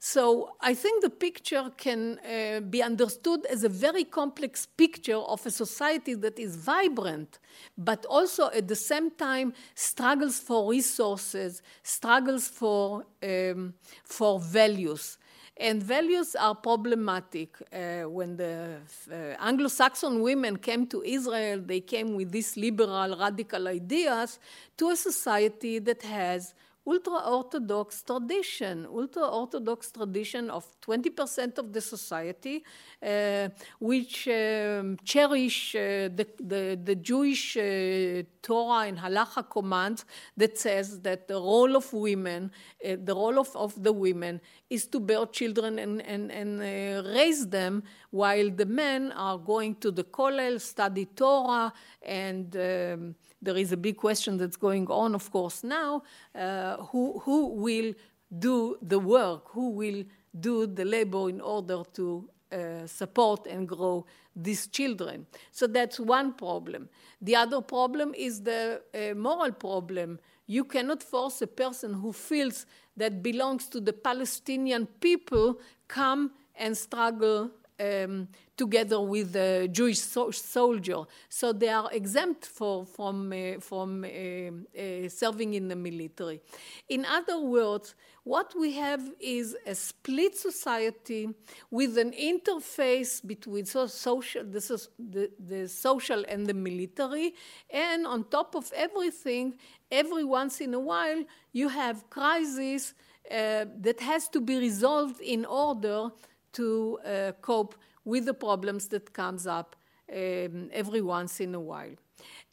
So 0.00 0.54
I 0.60 0.74
think 0.74 1.02
the 1.02 1.10
picture 1.10 1.72
can 1.76 2.20
uh, 2.20 2.60
be 2.60 2.82
understood 2.82 3.44
as 3.46 3.64
a 3.64 3.68
very 3.68 4.04
complex 4.04 4.64
picture 4.64 5.16
of 5.16 5.44
a 5.44 5.50
society 5.50 6.14
that 6.14 6.38
is 6.38 6.54
vibrant, 6.54 7.40
but 7.76 8.06
also 8.06 8.48
at 8.50 8.68
the 8.68 8.76
same 8.76 9.10
time 9.10 9.52
struggles 9.74 10.38
for 10.38 10.70
resources, 10.70 11.62
struggles 11.82 12.46
for, 12.46 13.04
um, 13.24 13.74
for 14.04 14.38
values. 14.38 15.18
And 15.60 15.82
values 15.82 16.36
are 16.36 16.54
problematic. 16.54 17.56
Uh, 17.72 18.08
when 18.08 18.36
the 18.36 18.76
uh, 19.10 19.14
Anglo 19.40 19.66
Saxon 19.66 20.22
women 20.22 20.56
came 20.56 20.86
to 20.86 21.02
Israel, 21.02 21.60
they 21.60 21.80
came 21.80 22.14
with 22.14 22.30
these 22.30 22.56
liberal, 22.56 23.18
radical 23.18 23.66
ideas 23.66 24.38
to 24.76 24.90
a 24.90 24.96
society 24.96 25.80
that 25.80 26.02
has 26.02 26.54
ultra-Orthodox 26.88 28.02
tradition, 28.02 28.86
ultra-Orthodox 28.86 29.92
tradition 29.92 30.48
of 30.50 30.64
20% 30.80 31.58
of 31.58 31.72
the 31.72 31.80
society, 31.80 32.64
uh, 33.02 33.48
which 33.78 34.26
um, 34.28 34.96
cherish 35.04 35.74
uh, 35.74 36.08
the, 36.18 36.26
the, 36.40 36.78
the, 36.82 36.94
Jewish 36.94 37.56
uh, 37.56 38.22
Torah 38.42 38.88
and 38.88 38.98
Halacha 38.98 39.42
commands 39.50 40.04
that 40.36 40.56
says 40.58 41.00
that 41.00 41.28
the 41.28 41.34
role 41.34 41.76
of 41.76 41.92
women, 41.92 42.50
uh, 42.84 42.96
the 43.04 43.14
role 43.14 43.38
of, 43.38 43.54
of 43.54 43.82
the 43.82 43.92
women 43.92 44.40
is 44.70 44.86
to 44.86 44.98
bear 44.98 45.26
children 45.26 45.78
and, 45.78 46.00
and, 46.02 46.32
and 46.32 46.60
uh, 46.60 47.08
raise 47.10 47.46
them 47.48 47.82
while 48.10 48.50
the 48.50 48.66
men 48.66 49.12
are 49.12 49.38
going 49.38 49.74
to 49.76 49.90
the 49.90 50.04
kollel, 50.04 50.58
study 50.60 51.04
Torah, 51.04 51.72
and 52.02 52.56
um, 52.56 53.14
there 53.40 53.56
is 53.56 53.72
a 53.72 53.76
big 53.76 53.96
question 53.96 54.36
that's 54.36 54.56
going 54.56 54.88
on, 54.88 55.14
of 55.14 55.30
course, 55.30 55.62
now 55.64 56.02
uh, 56.34 56.76
who, 56.76 57.20
who 57.20 57.48
will 57.48 57.94
do 58.38 58.76
the 58.82 58.98
work, 58.98 59.48
who 59.48 59.70
will 59.70 60.04
do 60.38 60.66
the 60.66 60.84
labor 60.84 61.28
in 61.30 61.40
order 61.40 61.82
to 61.94 62.28
uh, 62.52 62.86
support 62.86 63.46
and 63.46 63.68
grow 63.68 64.04
these 64.34 64.66
children. 64.68 65.26
So 65.52 65.66
that's 65.66 66.00
one 66.00 66.32
problem. 66.32 66.88
The 67.20 67.36
other 67.36 67.60
problem 67.60 68.14
is 68.16 68.42
the 68.42 68.82
uh, 68.94 69.14
moral 69.14 69.52
problem. 69.52 70.18
You 70.46 70.64
cannot 70.64 71.02
force 71.02 71.42
a 71.42 71.46
person 71.46 71.94
who 71.94 72.12
feels 72.12 72.66
that 72.96 73.22
belongs 73.22 73.68
to 73.68 73.80
the 73.80 73.92
Palestinian 73.92 74.86
people 75.00 75.58
come 75.88 76.32
and 76.54 76.76
struggle 76.76 77.50
um, 77.80 78.28
together 78.58 79.00
with 79.00 79.32
the 79.32 79.68
Jewish 79.70 80.00
so 80.00 80.30
soldier. 80.30 81.04
So 81.28 81.52
they 81.52 81.68
are 81.68 81.88
exempt 81.92 82.44
for, 82.44 82.84
from, 82.84 83.32
uh, 83.32 83.60
from 83.60 84.04
uh, 84.04 84.08
uh, 84.08 85.08
serving 85.08 85.54
in 85.54 85.68
the 85.68 85.76
military. 85.76 86.40
In 86.88 87.06
other 87.06 87.40
words, 87.40 87.94
what 88.24 88.52
we 88.58 88.72
have 88.74 89.00
is 89.20 89.56
a 89.64 89.74
split 89.74 90.36
society 90.36 91.30
with 91.70 91.96
an 91.96 92.12
interface 92.12 93.26
between 93.26 93.64
so 93.64 93.86
social, 93.86 94.44
the, 94.44 95.30
the, 95.38 95.68
social 95.68 96.24
and 96.28 96.46
the 96.46 96.52
military. 96.52 97.34
And 97.70 98.06
on 98.06 98.24
top 98.24 98.54
of 98.54 98.70
everything, 98.76 99.54
every 99.90 100.24
once 100.24 100.60
in 100.60 100.74
a 100.74 100.80
while, 100.80 101.24
you 101.52 101.68
have 101.68 102.10
crisis 102.10 102.92
uh, 103.30 103.66
that 103.80 104.00
has 104.00 104.28
to 104.28 104.40
be 104.40 104.58
resolved 104.58 105.20
in 105.20 105.44
order 105.44 106.10
to 106.52 106.98
uh, 107.04 107.32
cope 107.40 107.76
with 108.10 108.24
the 108.24 108.38
problems 108.48 108.88
that 108.88 109.12
comes 109.12 109.46
up 109.46 109.76
um, 110.20 110.70
every 110.82 111.02
once 111.02 111.34
in 111.46 111.54
a 111.54 111.60
while. 111.60 111.94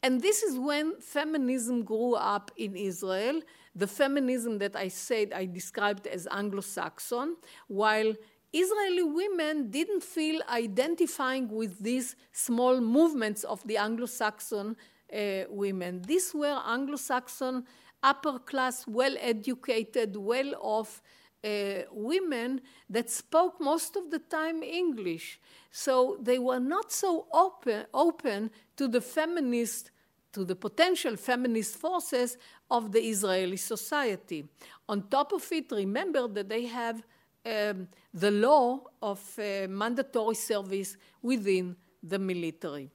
And 0.02 0.20
this 0.20 0.42
is 0.42 0.58
when 0.58 0.86
feminism 1.00 1.76
grew 1.82 2.14
up 2.14 2.50
in 2.56 2.76
Israel, 2.90 3.40
the 3.74 3.86
feminism 3.86 4.58
that 4.58 4.74
I 4.76 4.88
said 4.88 5.32
I 5.32 5.46
described 5.46 6.06
as 6.06 6.28
Anglo-Saxon, 6.30 7.36
while 7.68 8.12
Israeli 8.52 9.02
women 9.02 9.70
didn't 9.70 10.02
feel 10.02 10.38
identifying 10.64 11.48
with 11.48 11.72
these 11.88 12.16
small 12.32 12.80
movements 12.80 13.42
of 13.44 13.58
the 13.66 13.76
Anglo 13.76 14.06
Saxon 14.06 14.76
uh, 15.12 15.44
women. 15.48 16.02
These 16.02 16.28
were 16.34 16.58
Anglo 16.76 16.96
Saxon, 16.96 17.64
upper 18.02 18.38
class, 18.50 18.86
well 18.86 19.14
educated, 19.32 20.16
well 20.16 20.50
off 20.60 21.02
uh, 21.44 21.82
women 21.90 22.60
that 22.88 23.10
spoke 23.10 23.60
most 23.60 23.96
of 23.96 24.10
the 24.10 24.18
time 24.18 24.62
English. 24.62 25.40
So 25.70 26.18
they 26.20 26.38
were 26.38 26.60
not 26.60 26.92
so 26.92 27.26
open, 27.32 27.86
open 27.92 28.50
to 28.76 28.88
the 28.88 29.00
feminist, 29.00 29.90
to 30.32 30.44
the 30.44 30.56
potential 30.56 31.16
feminist 31.16 31.76
forces 31.76 32.36
of 32.70 32.92
the 32.92 33.00
Israeli 33.00 33.56
society. 33.56 34.48
On 34.88 35.02
top 35.08 35.32
of 35.32 35.46
it, 35.52 35.70
remember 35.70 36.26
that 36.28 36.48
they 36.48 36.66
have 36.66 37.02
um, 37.44 37.88
the 38.12 38.30
law 38.30 38.80
of 39.00 39.20
uh, 39.38 39.68
mandatory 39.68 40.34
service 40.34 40.96
within 41.22 41.76
the 42.02 42.18
military. 42.18 42.90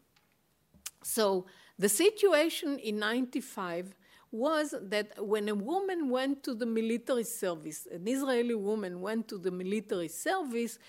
So 1.04 1.46
the 1.78 1.90
situation 1.90 2.78
in 2.80 3.00
95 3.00 3.96
was 4.32 4.74
that 4.82 5.12
when 5.24 5.50
a 5.50 5.56
woman 5.56 6.10
went 6.10 6.44
to 6.44 6.56
the 6.56 6.66
military 6.66 7.26
service, 7.26 7.88
an 7.92 8.08
Israeli 8.08 8.56
woman 8.56 9.02
went 9.02 9.28
to 9.28 9.38
the 9.38 9.52
military 9.52 10.08
service, 10.08 10.80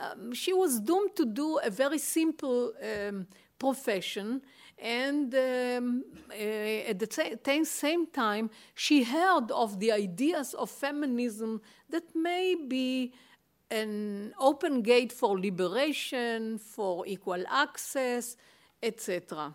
um, 0.00 0.32
she 0.32 0.52
was 0.52 0.80
doomed 0.80 1.14
to 1.16 1.24
do 1.24 1.58
a 1.58 1.70
very 1.70 1.98
simple 1.98 2.72
um, 2.82 3.26
profession. 3.58 4.42
And 4.78 5.34
um, 5.34 6.04
uh, 6.30 6.34
at 6.34 6.98
the 6.98 7.64
same 7.64 8.06
time, 8.06 8.50
she 8.74 9.02
heard 9.02 9.50
of 9.50 9.80
the 9.80 9.92
ideas 9.92 10.54
of 10.54 10.70
feminism 10.70 11.60
that 11.88 12.14
may 12.14 12.54
be 12.54 13.12
an 13.70 14.32
open 14.38 14.82
gate 14.82 15.12
for 15.12 15.38
liberation, 15.38 16.58
for 16.58 17.06
equal 17.06 17.44
access, 17.48 18.36
etc. 18.82 19.54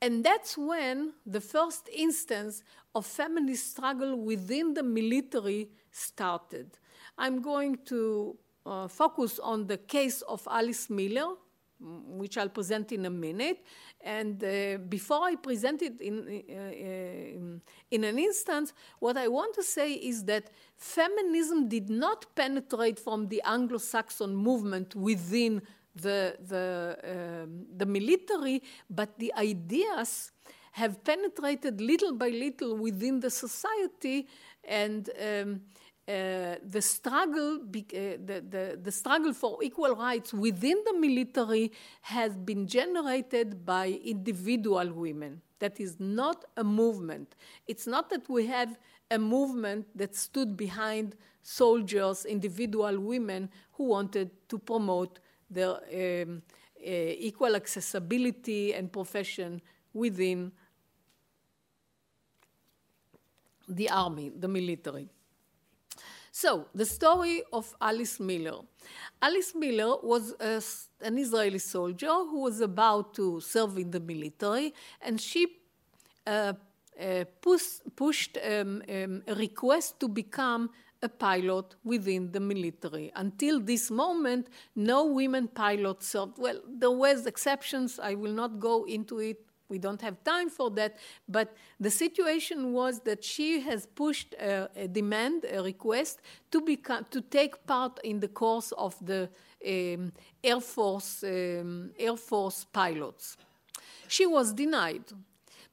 And 0.00 0.22
that's 0.24 0.58
when 0.58 1.14
the 1.24 1.40
first 1.40 1.88
instance 1.94 2.62
of 2.94 3.06
feminist 3.06 3.70
struggle 3.70 4.16
within 4.16 4.74
the 4.74 4.82
military 4.82 5.68
started. 5.90 6.78
I'm 7.16 7.40
going 7.40 7.78
to 7.86 8.36
uh, 8.66 8.88
focus 8.88 9.38
on 9.38 9.66
the 9.66 9.78
case 9.78 10.22
of 10.22 10.46
Alice 10.50 10.90
Miller, 10.90 11.34
which 11.78 12.38
I'll 12.38 12.48
present 12.48 12.92
in 12.92 13.06
a 13.06 13.10
minute. 13.10 13.64
And 14.00 14.42
uh, 14.42 14.78
before 14.88 15.24
I 15.24 15.36
present 15.36 15.82
it 15.82 16.00
in, 16.00 16.18
uh, 16.18 16.52
in, 16.52 17.60
in, 17.90 18.04
an 18.04 18.18
instance, 18.18 18.72
what 18.98 19.16
I 19.16 19.28
want 19.28 19.54
to 19.54 19.62
say 19.62 19.92
is 19.92 20.24
that 20.24 20.50
feminism 20.76 21.68
did 21.68 21.90
not 21.90 22.26
penetrate 22.34 22.98
from 22.98 23.28
the 23.28 23.42
Anglo 23.44 23.78
Saxon 23.78 24.34
movement 24.34 24.94
within 24.94 25.62
the, 25.96 26.36
the, 26.46 26.96
um, 27.44 27.66
the 27.76 27.86
military, 27.86 28.62
but 28.88 29.18
the 29.18 29.32
ideas 29.34 30.32
have 30.72 31.02
penetrated 31.02 31.80
little 31.80 32.12
by 32.12 32.28
little 32.28 32.76
within 32.76 33.20
the 33.20 33.30
society 33.30 34.28
and 34.64 35.10
um, 35.20 35.60
uh, 36.08 36.54
the 36.64 36.80
struggle, 36.80 37.60
uh, 37.64 37.80
the, 37.80 38.44
the, 38.48 38.78
the, 38.80 38.92
struggle 38.92 39.32
for 39.32 39.58
equal 39.62 39.96
rights 39.96 40.32
within 40.32 40.80
the 40.84 40.92
military 40.92 41.72
has 42.02 42.36
been 42.36 42.66
generated 42.66 43.64
by 43.64 43.98
individual 44.04 44.92
women. 44.92 45.40
That 45.58 45.80
is 45.80 45.98
not 45.98 46.44
a 46.56 46.62
movement. 46.62 47.34
It's 47.66 47.86
not 47.86 48.08
that 48.10 48.28
we 48.28 48.46
have 48.46 48.78
a 49.10 49.18
movement 49.18 49.86
that 49.96 50.14
stood 50.14 50.56
behind 50.56 51.16
soldiers, 51.42 52.24
individual 52.24 53.00
women 53.00 53.48
who 53.72 53.84
wanted 53.84 54.30
to 54.48 54.58
promote 54.58 55.18
their 55.50 55.76
um, 56.22 56.42
uh, 56.78 56.90
equal 57.18 57.54
accessibility 57.56 58.74
and 58.74 58.92
profession 58.92 59.60
within 59.92 60.52
the 63.68 63.90
army, 63.90 64.30
the 64.30 64.48
military. 64.48 65.08
So, 66.30 66.66
the 66.74 66.84
story 66.84 67.42
of 67.52 67.74
Alice 67.80 68.20
Miller. 68.20 68.60
Alice 69.22 69.54
Miller 69.54 69.96
was 70.02 70.34
a, 70.38 70.62
an 71.00 71.18
Israeli 71.18 71.58
soldier 71.58 72.12
who 72.12 72.42
was 72.42 72.60
about 72.60 73.14
to 73.14 73.40
serve 73.40 73.78
in 73.78 73.90
the 73.90 74.00
military, 74.00 74.74
and 75.00 75.18
she 75.18 75.46
uh, 76.26 76.52
uh, 77.00 77.24
push, 77.40 77.80
pushed 77.94 78.38
um, 78.44 78.82
um, 78.88 79.22
a 79.26 79.34
request 79.34 79.98
to 80.00 80.08
become 80.08 80.70
a 81.02 81.08
pilot 81.08 81.74
within 81.84 82.32
the 82.32 82.40
military. 82.40 83.12
Until 83.14 83.60
this 83.60 83.90
moment, 83.90 84.48
no 84.74 85.04
women 85.04 85.48
pilots 85.48 86.08
served. 86.08 86.38
Well, 86.38 86.60
there 86.66 86.90
was 86.90 87.26
exceptions. 87.26 87.98
I 87.98 88.14
will 88.14 88.32
not 88.32 88.58
go 88.58 88.84
into 88.84 89.18
it. 89.18 89.40
We 89.68 89.78
don't 89.78 90.00
have 90.00 90.22
time 90.22 90.48
for 90.48 90.70
that. 90.70 90.96
But 91.28 91.54
the 91.80 91.90
situation 91.90 92.72
was 92.72 93.00
that 93.00 93.24
she 93.24 93.60
has 93.60 93.86
pushed 93.86 94.34
a, 94.34 94.70
a 94.76 94.88
demand, 94.88 95.44
a 95.50 95.62
request 95.62 96.20
to 96.52 96.60
become 96.60 97.06
to 97.10 97.20
take 97.20 97.66
part 97.66 97.98
in 98.04 98.20
the 98.20 98.28
course 98.28 98.72
of 98.72 98.94
the 99.04 99.28
um, 99.66 100.12
Air 100.42 100.60
Force 100.60 101.24
um, 101.24 101.90
Air 101.98 102.16
Force 102.16 102.64
pilots. 102.72 103.36
She 104.08 104.24
was 104.24 104.52
denied. 104.52 105.04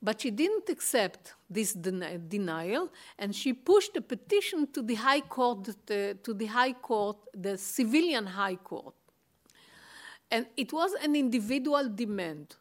But 0.04 0.20
she 0.20 0.32
didn't 0.32 0.68
accept 0.70 1.34
this 1.50 1.72
den- 1.72 2.26
denial, 2.28 2.92
and 3.18 3.34
she 3.34 3.54
pushed 3.54 3.96
a 3.96 4.02
petition 4.02 4.68
to 4.74 4.82
the 4.82 4.96
High 4.96 5.22
Court, 5.22 5.70
the, 5.86 6.18
to 6.22 6.34
the 6.34 6.46
High 6.48 6.74
Court, 6.74 7.16
the 7.34 7.58
civilian 7.58 8.26
High 8.26 8.58
Court. 8.58 8.94
And 10.30 10.46
it 10.58 10.74
was 10.74 10.92
an 11.02 11.16
individual 11.16 11.88
demand. 11.88 12.56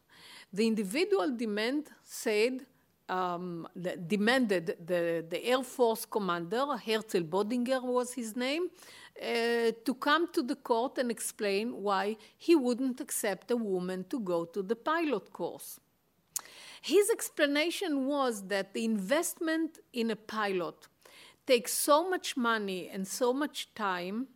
The 0.52 0.66
individual 0.66 1.36
demand 1.36 1.88
said, 2.04 2.64
um, 3.08 3.66
demanded 4.06 4.76
the, 4.86 5.24
the 5.28 5.44
Air 5.44 5.64
Force 5.64 6.04
commander, 6.04 6.64
Herzl 6.76 7.24
Bodinger 7.24 7.82
was 7.82 8.12
his 8.12 8.36
name, 8.36 8.68
uh, 9.20 9.72
to 9.84 9.94
come 9.98 10.30
to 10.32 10.42
the 10.42 10.56
court 10.56 10.98
and 10.98 11.10
explain 11.10 11.82
why 11.82 12.16
he 12.38 12.54
wouldn't 12.54 13.00
accept 13.00 13.50
a 13.50 13.56
woman 13.56 14.04
to 14.10 14.20
go 14.20 14.44
to 14.44 14.62
the 14.62 14.76
pilot 14.76 15.32
course. 15.32 15.80
His 16.82 17.10
explanation 17.10 18.06
was 18.06 18.48
that 18.48 18.74
the 18.74 18.84
investment 18.84 19.78
in 19.92 20.10
a 20.10 20.16
pilot 20.16 20.74
takes 21.46 21.72
so 21.72 22.10
much 22.10 22.36
money 22.36 22.88
and 22.92 23.06
so 23.06 23.32
much 23.32 23.72
time, 23.76 24.26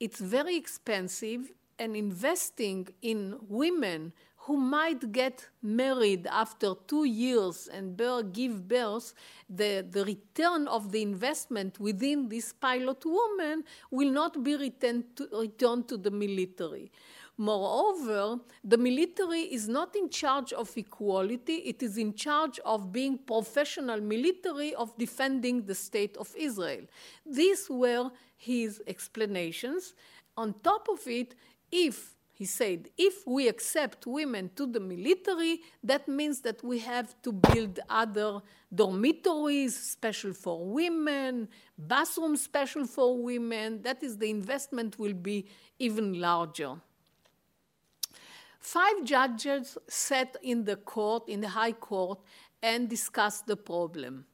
it's 0.00 0.18
very 0.18 0.56
expensive, 0.56 1.52
and 1.78 1.94
investing 1.94 2.88
in 3.02 3.36
women 3.48 4.14
who 4.48 4.56
might 4.56 5.12
get 5.12 5.46
married 5.62 6.26
after 6.28 6.72
two 6.86 7.04
years 7.04 7.68
and 7.70 7.98
bear, 7.98 8.22
give 8.22 8.66
birth, 8.66 9.12
the, 9.50 9.86
the 9.90 10.06
return 10.06 10.66
of 10.68 10.90
the 10.90 11.02
investment 11.02 11.78
within 11.78 12.30
this 12.30 12.54
pilot 12.54 13.04
woman 13.04 13.62
will 13.90 14.10
not 14.10 14.42
be 14.42 14.56
returned 14.56 15.04
to, 15.16 15.28
returned 15.38 15.86
to 15.86 15.98
the 15.98 16.10
military. 16.10 16.90
Moreover, 17.40 18.40
the 18.64 18.76
military 18.76 19.42
is 19.42 19.68
not 19.68 19.94
in 19.94 20.10
charge 20.10 20.52
of 20.52 20.76
equality, 20.76 21.54
it 21.54 21.84
is 21.84 21.96
in 21.96 22.14
charge 22.14 22.58
of 22.64 22.90
being 22.90 23.16
professional 23.16 24.00
military 24.00 24.74
of 24.74 24.96
defending 24.98 25.64
the 25.64 25.74
state 25.74 26.16
of 26.16 26.34
Israel. 26.36 26.84
These 27.24 27.68
were 27.70 28.10
his 28.36 28.82
explanations. 28.88 29.94
On 30.36 30.52
top 30.64 30.88
of 30.90 31.06
it, 31.06 31.36
if 31.70 32.16
he 32.32 32.44
said, 32.44 32.88
if 32.96 33.24
we 33.24 33.46
accept 33.46 34.06
women 34.06 34.50
to 34.56 34.66
the 34.66 34.80
military, 34.80 35.60
that 35.84 36.08
means 36.08 36.40
that 36.40 36.62
we 36.64 36.80
have 36.80 37.20
to 37.22 37.32
build 37.32 37.78
other 37.88 38.40
dormitories 38.74 39.76
special 39.76 40.32
for 40.32 40.64
women, 40.64 41.48
bathrooms 41.76 42.42
special 42.42 42.84
for 42.84 43.16
women. 43.16 43.82
That 43.82 44.02
is, 44.02 44.18
the 44.18 44.30
investment 44.30 44.98
will 44.98 45.14
be 45.14 45.46
even 45.78 46.20
larger. 46.20 46.76
Five 48.68 49.02
judges 49.02 49.78
sat 49.88 50.36
in 50.42 50.62
the 50.62 50.76
court, 50.76 51.26
in 51.26 51.40
the 51.40 51.48
High 51.48 51.72
Court, 51.72 52.18
and 52.62 52.86
discussed 52.86 53.46
the 53.46 53.56
problem. 53.56 54.26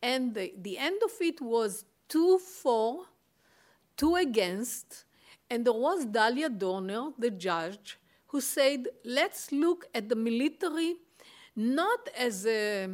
And 0.00 0.32
the, 0.32 0.54
the 0.56 0.78
end 0.78 1.02
of 1.04 1.10
it 1.20 1.40
was 1.40 1.84
two 2.08 2.38
for, 2.38 3.06
two 3.96 4.14
against, 4.14 5.06
and 5.50 5.64
there 5.64 5.72
was 5.72 6.06
Dalia 6.06 6.56
Dorner, 6.56 7.10
the 7.18 7.32
judge, 7.32 7.98
who 8.28 8.40
said, 8.40 8.86
let's 9.04 9.50
look 9.50 9.86
at 9.92 10.08
the 10.08 10.14
military 10.14 10.94
not 11.56 12.08
as 12.16 12.46
a 12.46 12.88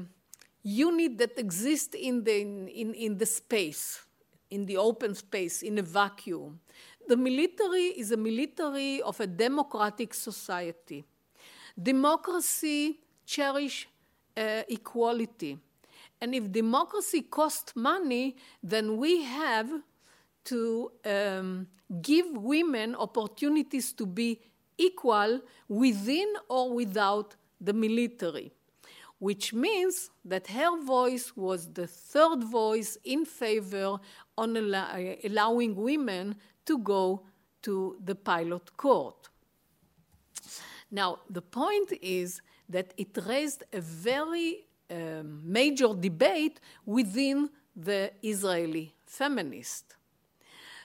unit 0.62 1.18
that 1.18 1.38
exists 1.38 1.94
in 1.94 2.24
the, 2.24 2.40
in, 2.40 2.94
in 2.94 3.18
the 3.18 3.26
space, 3.26 4.00
in 4.48 4.64
the 4.64 4.78
open 4.78 5.14
space, 5.14 5.60
in 5.60 5.76
a 5.76 5.82
vacuum, 5.82 6.58
the 7.08 7.16
military 7.16 7.86
is 7.96 8.12
a 8.12 8.16
military 8.16 9.02
of 9.02 9.20
a 9.20 9.26
democratic 9.26 10.14
society. 10.14 11.04
Democracy 11.80 13.00
cherish 13.24 13.88
uh, 14.36 14.62
equality. 14.68 15.58
And 16.20 16.34
if 16.34 16.50
democracy 16.50 17.22
costs 17.22 17.74
money, 17.76 18.36
then 18.62 18.96
we 18.96 19.22
have 19.22 19.70
to 20.44 20.92
um, 21.04 21.66
give 22.00 22.26
women 22.32 22.94
opportunities 22.94 23.92
to 23.94 24.06
be 24.06 24.40
equal 24.78 25.40
within 25.68 26.34
or 26.48 26.72
without 26.72 27.34
the 27.60 27.72
military, 27.72 28.52
which 29.18 29.52
means 29.52 30.10
that 30.24 30.46
her 30.48 30.82
voice 30.82 31.36
was 31.36 31.72
the 31.72 31.86
third 31.86 32.44
voice 32.44 32.98
in 33.04 33.24
favor 33.24 33.98
on 34.36 34.56
allowing 34.56 35.74
women 35.74 36.36
to 36.66 36.78
go 36.78 37.22
to 37.62 37.96
the 38.04 38.14
pilot 38.14 38.76
court. 38.76 39.28
Now, 40.90 41.18
the 41.28 41.42
point 41.42 41.92
is 42.00 42.40
that 42.68 42.92
it 42.96 43.18
raised 43.26 43.64
a 43.72 43.80
very 43.80 44.66
um, 44.90 45.40
major 45.44 45.94
debate 45.94 46.60
within 46.84 47.50
the 47.74 48.12
Israeli 48.22 48.94
feminist. 49.04 49.96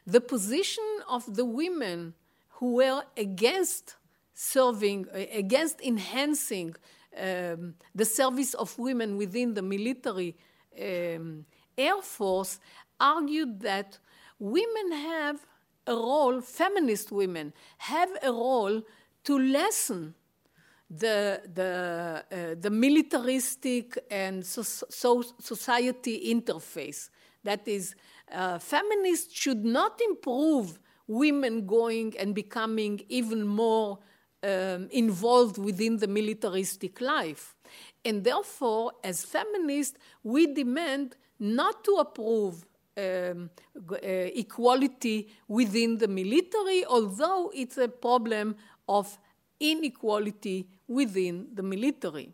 The 0.06 0.22
position 0.22 0.84
of 1.08 1.36
the 1.36 1.46
women 1.46 2.14
who 2.50 2.76
were 2.76 3.04
against 3.16 3.96
serving, 4.34 5.08
against 5.14 5.80
enhancing 5.82 6.76
um, 7.18 7.76
the 7.94 8.06
service 8.06 8.54
of 8.56 8.78
women 8.80 9.18
within 9.18 9.54
the 9.54 9.62
military 9.62 10.36
um, 10.80 11.46
air 11.78 12.02
force 12.02 12.60
argued 13.00 13.60
that 13.62 14.00
women 14.40 14.92
have 14.92 15.46
a 15.88 15.94
role, 15.94 16.42
feminist 16.42 17.12
women 17.12 17.54
have 17.78 18.10
a 18.24 18.32
role 18.32 18.82
to 19.24 19.40
lessen 19.40 20.16
the, 20.90 21.42
the, 21.54 22.24
uh, 22.32 22.56
the 22.60 22.70
militaristic 22.70 23.98
and 24.10 24.46
so, 24.46 24.62
so 24.62 25.24
society 25.40 26.34
interface. 26.34 27.10
That 27.44 27.68
is, 27.68 27.96
uh, 28.32 28.60
feminists 28.60 29.34
should 29.34 29.64
not 29.64 30.00
improve 30.02 30.80
women 31.08 31.66
going 31.66 32.14
and 32.20 32.36
becoming 32.36 33.02
even 33.10 33.48
more 33.48 34.00
um, 34.44 34.88
involved 34.92 35.58
within 35.58 35.98
the 35.98 36.08
militaristic 36.08 37.00
life. 37.02 37.56
And 38.04 38.24
therefore, 38.24 38.94
as 39.04 39.24
feminists, 39.24 39.98
we 40.24 40.54
demand 40.54 41.16
not 41.40 41.84
to 41.86 41.96
approve 41.96 42.66
um, 42.98 43.50
uh, 43.92 43.98
equality 44.02 45.30
within 45.48 45.98
the 45.98 46.08
military, 46.08 46.86
although 46.86 47.52
it's 47.54 47.78
a 47.78 47.88
problem 47.88 48.56
of 48.88 49.18
inequality 49.60 50.68
within 50.88 51.48
the 51.54 51.64
military. 51.64 52.34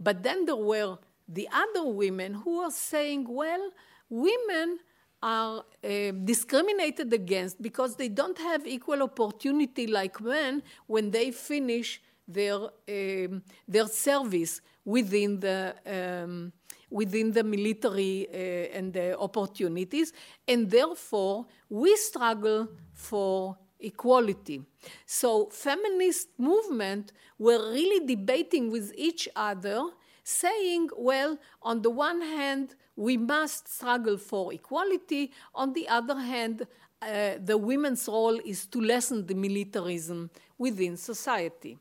But 0.00 0.22
then 0.22 0.46
there 0.46 0.56
were 0.56 0.98
the 1.28 1.48
other 1.52 1.86
women 1.86 2.34
who 2.34 2.58
were 2.58 2.70
saying, 2.70 3.26
well, 3.28 3.70
women 4.08 4.78
are 5.22 5.64
uh, 5.82 6.10
discriminated 6.24 7.12
against 7.12 7.60
because 7.62 7.96
they 7.96 8.08
don't 8.08 8.38
have 8.38 8.66
equal 8.66 9.02
opportunity 9.02 9.86
like 9.86 10.20
men 10.20 10.62
when 10.86 11.10
they 11.10 11.30
finish 11.30 12.02
their, 12.28 12.56
um, 12.56 13.42
their 13.66 13.86
service 13.86 14.60
within 14.84 15.40
the, 15.40 15.74
um, 15.86 16.52
within 17.00 17.32
the 17.32 17.42
military 17.42 18.28
uh, 18.32 18.78
and 18.78 18.92
the 18.92 19.18
opportunities, 19.18 20.12
and 20.46 20.70
therefore 20.70 21.44
we 21.68 21.96
struggle 21.96 22.68
for 22.92 23.58
equality. 23.80 24.62
So 25.04 25.48
feminist 25.50 26.28
movement 26.38 27.12
were 27.36 27.60
really 27.72 28.06
debating 28.06 28.70
with 28.70 28.92
each 28.96 29.28
other, 29.34 29.78
saying, 30.22 30.88
well, 30.96 31.36
on 31.60 31.82
the 31.82 31.90
one 31.90 32.20
hand, 32.20 32.76
we 32.96 33.16
must 33.16 33.62
struggle 33.76 34.16
for 34.16 34.52
equality. 34.52 35.32
On 35.52 35.72
the 35.72 35.88
other 35.88 36.18
hand, 36.34 36.56
uh, 37.02 37.32
the 37.44 37.58
women's 37.58 38.06
role 38.06 38.38
is 38.44 38.66
to 38.66 38.80
lessen 38.80 39.26
the 39.26 39.34
militarism 39.34 40.30
within 40.56 40.96
society. 40.96 41.76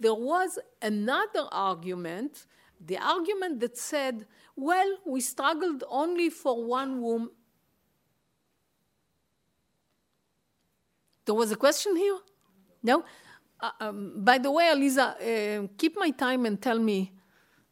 There 0.00 0.18
was 0.32 0.58
another 0.82 1.46
argument, 1.52 2.46
the 2.84 2.98
argument 2.98 3.60
that 3.60 3.76
said, 3.76 4.26
well, 4.56 4.98
we 5.06 5.20
struggled 5.20 5.84
only 5.88 6.30
for 6.30 6.64
one 6.64 7.00
woman. 7.00 7.30
There 11.24 11.34
was 11.34 11.52
a 11.52 11.56
question 11.56 11.94
here? 11.96 12.18
No? 12.82 13.04
Uh, 13.60 13.70
um, 13.80 14.12
by 14.16 14.38
the 14.38 14.50
way, 14.50 14.64
Aliza, 14.72 15.16
uh, 15.16 15.68
keep 15.76 15.96
my 15.96 16.10
time 16.10 16.46
and 16.46 16.60
tell 16.60 16.78
me, 16.78 17.12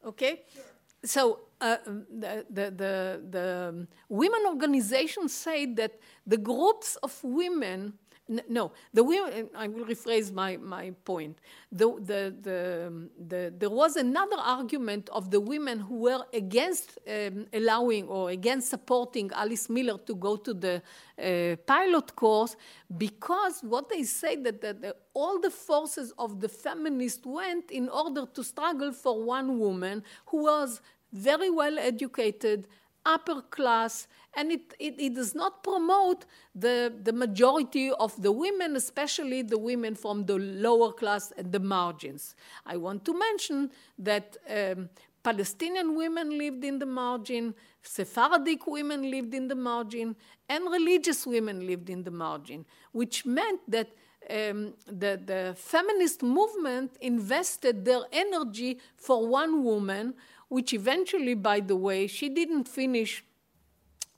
okay? 0.04 0.42
Sure. 0.52 0.62
So 1.04 1.40
uh, 1.60 1.76
the, 1.86 2.44
the, 2.50 2.70
the, 2.70 3.22
the, 3.30 3.86
women 4.08 4.40
organizations 4.46 5.32
say 5.32 5.66
that 5.74 5.98
the 6.26 6.36
groups 6.36 6.96
of 7.02 7.18
women, 7.22 7.94
no, 8.28 8.72
the 8.92 9.04
women, 9.04 9.48
I 9.54 9.68
will 9.68 9.84
rephrase 9.84 10.32
my, 10.32 10.56
my 10.56 10.92
point. 11.04 11.38
The, 11.70 11.94
the, 12.00 12.34
the, 12.42 13.08
the, 13.28 13.54
there 13.56 13.70
was 13.70 13.94
another 13.96 14.36
argument 14.36 15.08
of 15.10 15.30
the 15.30 15.38
women 15.38 15.78
who 15.78 15.98
were 15.98 16.24
against 16.32 16.98
um, 17.08 17.46
allowing 17.52 18.08
or 18.08 18.30
against 18.30 18.68
supporting 18.70 19.30
Alice 19.32 19.70
Miller 19.70 19.98
to 20.06 20.14
go 20.16 20.36
to 20.36 20.54
the 20.54 20.82
uh, 21.22 21.56
pilot 21.66 22.16
course 22.16 22.56
because 22.96 23.60
what 23.60 23.88
they 23.88 24.02
say 24.02 24.34
that, 24.36 24.60
that, 24.60 24.82
that 24.82 24.96
all 25.14 25.40
the 25.40 25.50
forces 25.50 26.12
of 26.18 26.40
the 26.40 26.48
feminists 26.48 27.24
went 27.24 27.70
in 27.70 27.88
order 27.88 28.26
to 28.26 28.42
struggle 28.42 28.92
for 28.92 29.22
one 29.22 29.58
woman 29.58 30.02
who 30.26 30.42
was 30.42 30.80
very 31.12 31.50
well 31.50 31.78
educated, 31.78 32.66
upper 33.06 33.40
class, 33.40 34.08
and 34.34 34.52
it, 34.52 34.74
it, 34.78 34.96
it, 34.98 35.14
does 35.14 35.34
not 35.34 35.62
promote 35.62 36.26
the, 36.54 36.92
the 37.02 37.12
majority 37.12 37.90
of 37.92 38.20
the 38.20 38.32
women, 38.32 38.76
especially 38.76 39.40
the 39.42 39.56
women 39.56 39.94
from 39.94 40.26
the 40.26 40.36
lower 40.36 40.92
class 40.92 41.32
and 41.38 41.52
the 41.52 41.60
margins. 41.60 42.34
I 42.66 42.76
want 42.76 43.04
to 43.06 43.18
mention 43.18 43.70
that 43.98 44.36
um, 44.50 44.90
Palestinian 45.22 45.96
women 45.96 46.36
lived 46.36 46.64
in 46.64 46.78
the 46.78 46.86
margin, 46.86 47.54
Sephardic 47.82 48.66
women 48.66 49.10
lived 49.10 49.34
in 49.34 49.48
the 49.48 49.54
margin, 49.54 50.16
and 50.48 50.64
religious 50.70 51.26
women 51.26 51.66
lived 51.66 51.88
in 51.88 52.02
the 52.02 52.10
margin, 52.10 52.66
which 52.92 53.24
meant 53.24 53.60
that 53.68 53.88
um, 54.28 54.74
the, 54.86 55.20
the 55.24 55.54
feminist 55.56 56.22
movement 56.22 56.96
invested 57.00 57.84
their 57.84 58.02
energy 58.12 58.78
for 58.96 59.26
one 59.26 59.62
woman 59.62 60.14
which 60.48 60.72
eventually, 60.72 61.34
by 61.34 61.60
the 61.60 61.76
way, 61.76 62.06
she 62.06 62.28
didn't 62.28 62.68
finish. 62.68 63.24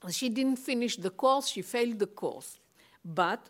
She 0.09 0.29
didn't 0.29 0.57
finish 0.57 0.95
the 0.95 1.09
course. 1.09 1.47
She 1.47 1.61
failed 1.61 1.99
the 1.99 2.07
course, 2.07 2.59
but 3.03 3.49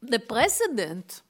the 0.00 0.18
precedent 0.18 1.22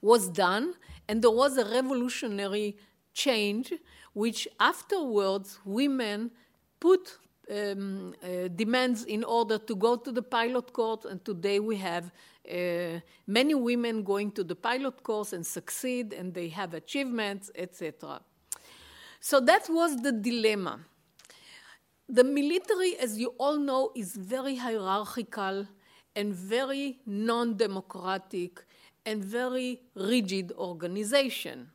was 0.00 0.28
done, 0.28 0.74
and 1.08 1.22
there 1.22 1.30
was 1.30 1.56
a 1.56 1.64
revolutionary 1.64 2.76
change, 3.14 3.72
which 4.12 4.46
afterwards 4.60 5.58
women 5.64 6.30
put 6.78 7.18
um, 7.50 8.14
uh, 8.22 8.48
demands 8.54 9.04
in 9.04 9.24
order 9.24 9.58
to 9.58 9.76
go 9.76 9.96
to 9.96 10.12
the 10.12 10.22
pilot 10.22 10.72
court, 10.72 11.04
and 11.04 11.24
today 11.24 11.60
we 11.60 11.76
have 11.76 12.10
uh, 12.50 13.00
many 13.26 13.54
women 13.54 14.02
going 14.02 14.30
to 14.32 14.44
the 14.44 14.54
pilot 14.54 15.02
course 15.02 15.32
and 15.32 15.46
succeed, 15.46 16.12
and 16.12 16.34
they 16.34 16.48
have 16.48 16.74
achievements, 16.74 17.50
etc. 17.54 18.20
So 19.20 19.40
that 19.40 19.68
was 19.68 19.96
the 19.96 20.12
dilemma. 20.12 20.80
The 22.08 22.24
military, 22.24 22.96
as 22.98 23.18
you 23.18 23.34
all 23.38 23.58
know, 23.58 23.92
is 23.94 24.16
very 24.16 24.56
hierarchical 24.56 25.66
and 26.16 26.34
very 26.34 27.00
non 27.06 27.56
democratic 27.56 28.64
and 29.04 29.24
very 29.24 29.82
rigid 29.94 30.52
organization. 30.52 31.70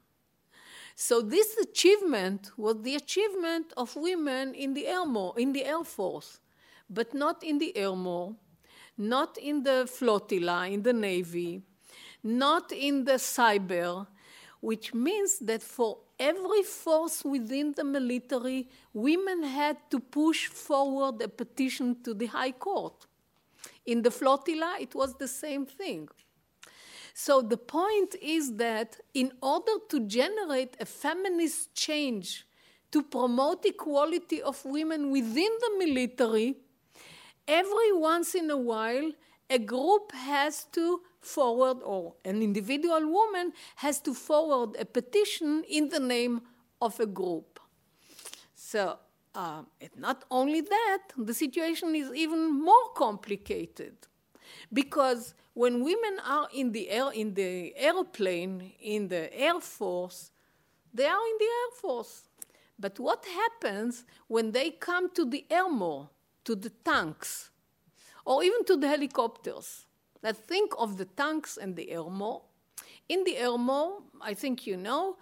So 0.96 1.22
this 1.22 1.58
achievement 1.58 2.52
was 2.58 2.82
the 2.82 2.96
achievement 2.96 3.74
of 3.76 3.96
women 3.96 4.54
in 4.54 4.74
the 4.74 4.88
Air, 4.88 5.04
in 5.38 5.52
the 5.52 5.66
Air 5.66 5.84
Force, 5.84 6.40
but 6.90 7.14
not 7.14 7.44
in 7.44 7.58
the 7.58 7.74
Armor, 7.84 8.34
not 8.98 9.38
in 9.38 9.64
the 9.64 9.88
flotilla, 9.88 10.68
in 10.68 10.84
the 10.84 10.94
Navy, 10.94 11.62
not 12.24 12.72
in 12.72 13.06
the 13.06 13.14
cyber, 13.14 14.08
which 14.62 14.94
means 14.94 15.40
that 15.40 15.62
for 15.62 15.98
every 16.20 16.64
force 16.64 17.24
within 17.26 17.74
the 17.74 17.84
military, 17.84 18.70
women 18.94 19.44
had 19.44 19.78
to 19.90 20.00
push 20.00 20.48
forward 20.48 21.22
a 21.22 21.28
petition 21.28 22.02
to 22.04 22.14
the 22.14 22.28
High 22.28 22.52
Court. 22.52 23.06
In 23.86 24.02
the 24.02 24.12
flotilla, 24.12 24.78
it 24.80 24.96
was 24.96 25.16
the 25.16 25.28
same 25.28 25.66
thing. 25.66 26.08
So 27.14 27.42
the 27.42 27.58
point 27.58 28.16
is 28.22 28.56
that 28.56 28.98
in 29.14 29.32
order 29.42 29.74
to 29.90 30.00
generate 30.08 30.76
a 30.80 30.86
feminist 30.86 31.76
change 31.76 32.46
to 32.92 33.04
promote 33.04 33.66
equality 33.66 34.42
of 34.42 34.64
women 34.66 35.12
within 35.12 35.52
the 35.62 35.86
military, 35.86 36.56
every 37.48 37.94
once 37.94 38.34
in 38.36 38.50
a 38.50 38.58
while, 38.58 39.12
a 39.50 39.60
group 39.60 40.12
has 40.12 40.66
to 40.72 41.02
forward, 41.22 41.78
or 41.84 42.16
an 42.26 42.42
individual 42.42 43.08
woman 43.08 43.54
has 43.76 44.00
to 44.02 44.14
forward 44.14 44.76
a 44.80 44.86
petition 44.86 45.64
in 45.70 45.90
the 45.90 46.00
name 46.00 46.42
of 46.82 47.00
a 47.00 47.06
group. 47.06 47.60
So 48.56 48.98
uh, 49.36 49.62
not 49.98 50.26
only 50.32 50.62
that, 50.62 51.00
the 51.18 51.34
situation 51.34 51.96
is 51.96 52.12
even 52.14 52.62
more 52.62 52.90
complicated 52.96 53.96
because 54.74 55.36
when 55.54 55.84
women 55.84 56.20
are 56.26 56.48
in 56.54 56.72
the 56.72 56.90
air 56.90 57.12
in 57.14 57.36
the 57.36 57.76
airplane 57.78 58.74
in 58.82 59.08
the 59.08 59.32
air 59.40 59.60
force, 59.60 60.32
they 60.94 61.06
are 61.06 61.26
in 61.32 61.38
the 61.40 61.46
air 61.46 61.72
force. 61.80 62.24
But 62.80 63.00
what 63.00 63.24
happens 63.26 64.04
when 64.28 64.52
they 64.52 64.72
come 64.72 65.10
to 65.12 65.26
the 65.26 65.46
armor, 65.52 66.08
to 66.46 66.56
the 66.56 66.70
tanks, 66.70 67.52
or 68.26 68.44
even 68.44 68.66
to 68.66 68.76
the 68.76 68.88
helicopters? 68.88 69.86
Let's 70.24 70.40
think 70.40 70.74
of 70.80 70.98
the 70.98 71.06
tanks 71.06 71.58
and 71.58 71.76
the 71.76 71.96
armor. 71.96 72.40
In 73.08 73.24
the 73.24 73.38
armor, 73.44 73.90
I 74.22 74.34
think 74.34 74.66
you 74.66 74.78
know, 74.78 75.18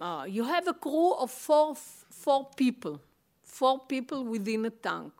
uh, 0.00 0.26
you 0.28 0.44
have 0.44 0.68
a 0.68 0.74
crew 0.74 1.14
of 1.14 1.30
four, 1.30 1.74
four 1.74 2.50
people, 2.56 3.00
four 3.42 3.80
people 3.86 4.24
within 4.24 4.64
a 4.66 4.70
tank. 4.70 5.12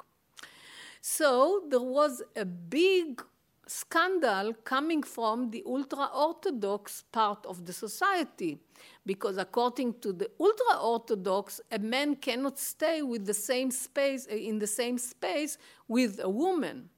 So 1.00 1.62
there 1.68 1.80
was 1.80 2.22
a 2.36 2.44
big 2.44 3.22
scandal 3.66 4.54
coming 4.64 5.02
from 5.02 5.50
the 5.50 5.62
ultra 5.66 6.08
Orthodox 6.14 7.02
part 7.12 7.44
of 7.46 7.64
the 7.66 7.72
society. 7.72 8.58
Because 9.04 9.38
according 9.38 9.94
to 10.00 10.12
the 10.12 10.30
ultra 10.38 10.78
Orthodox, 10.80 11.60
a 11.70 11.78
man 11.78 12.16
cannot 12.16 12.58
stay 12.58 13.02
with 13.02 13.26
the 13.26 13.34
same 13.34 13.70
space, 13.70 14.26
eh, 14.30 14.36
in 14.36 14.58
the 14.58 14.66
same 14.66 14.98
space 14.98 15.58
with 15.88 16.20
a 16.22 16.28
woman. 16.28 16.90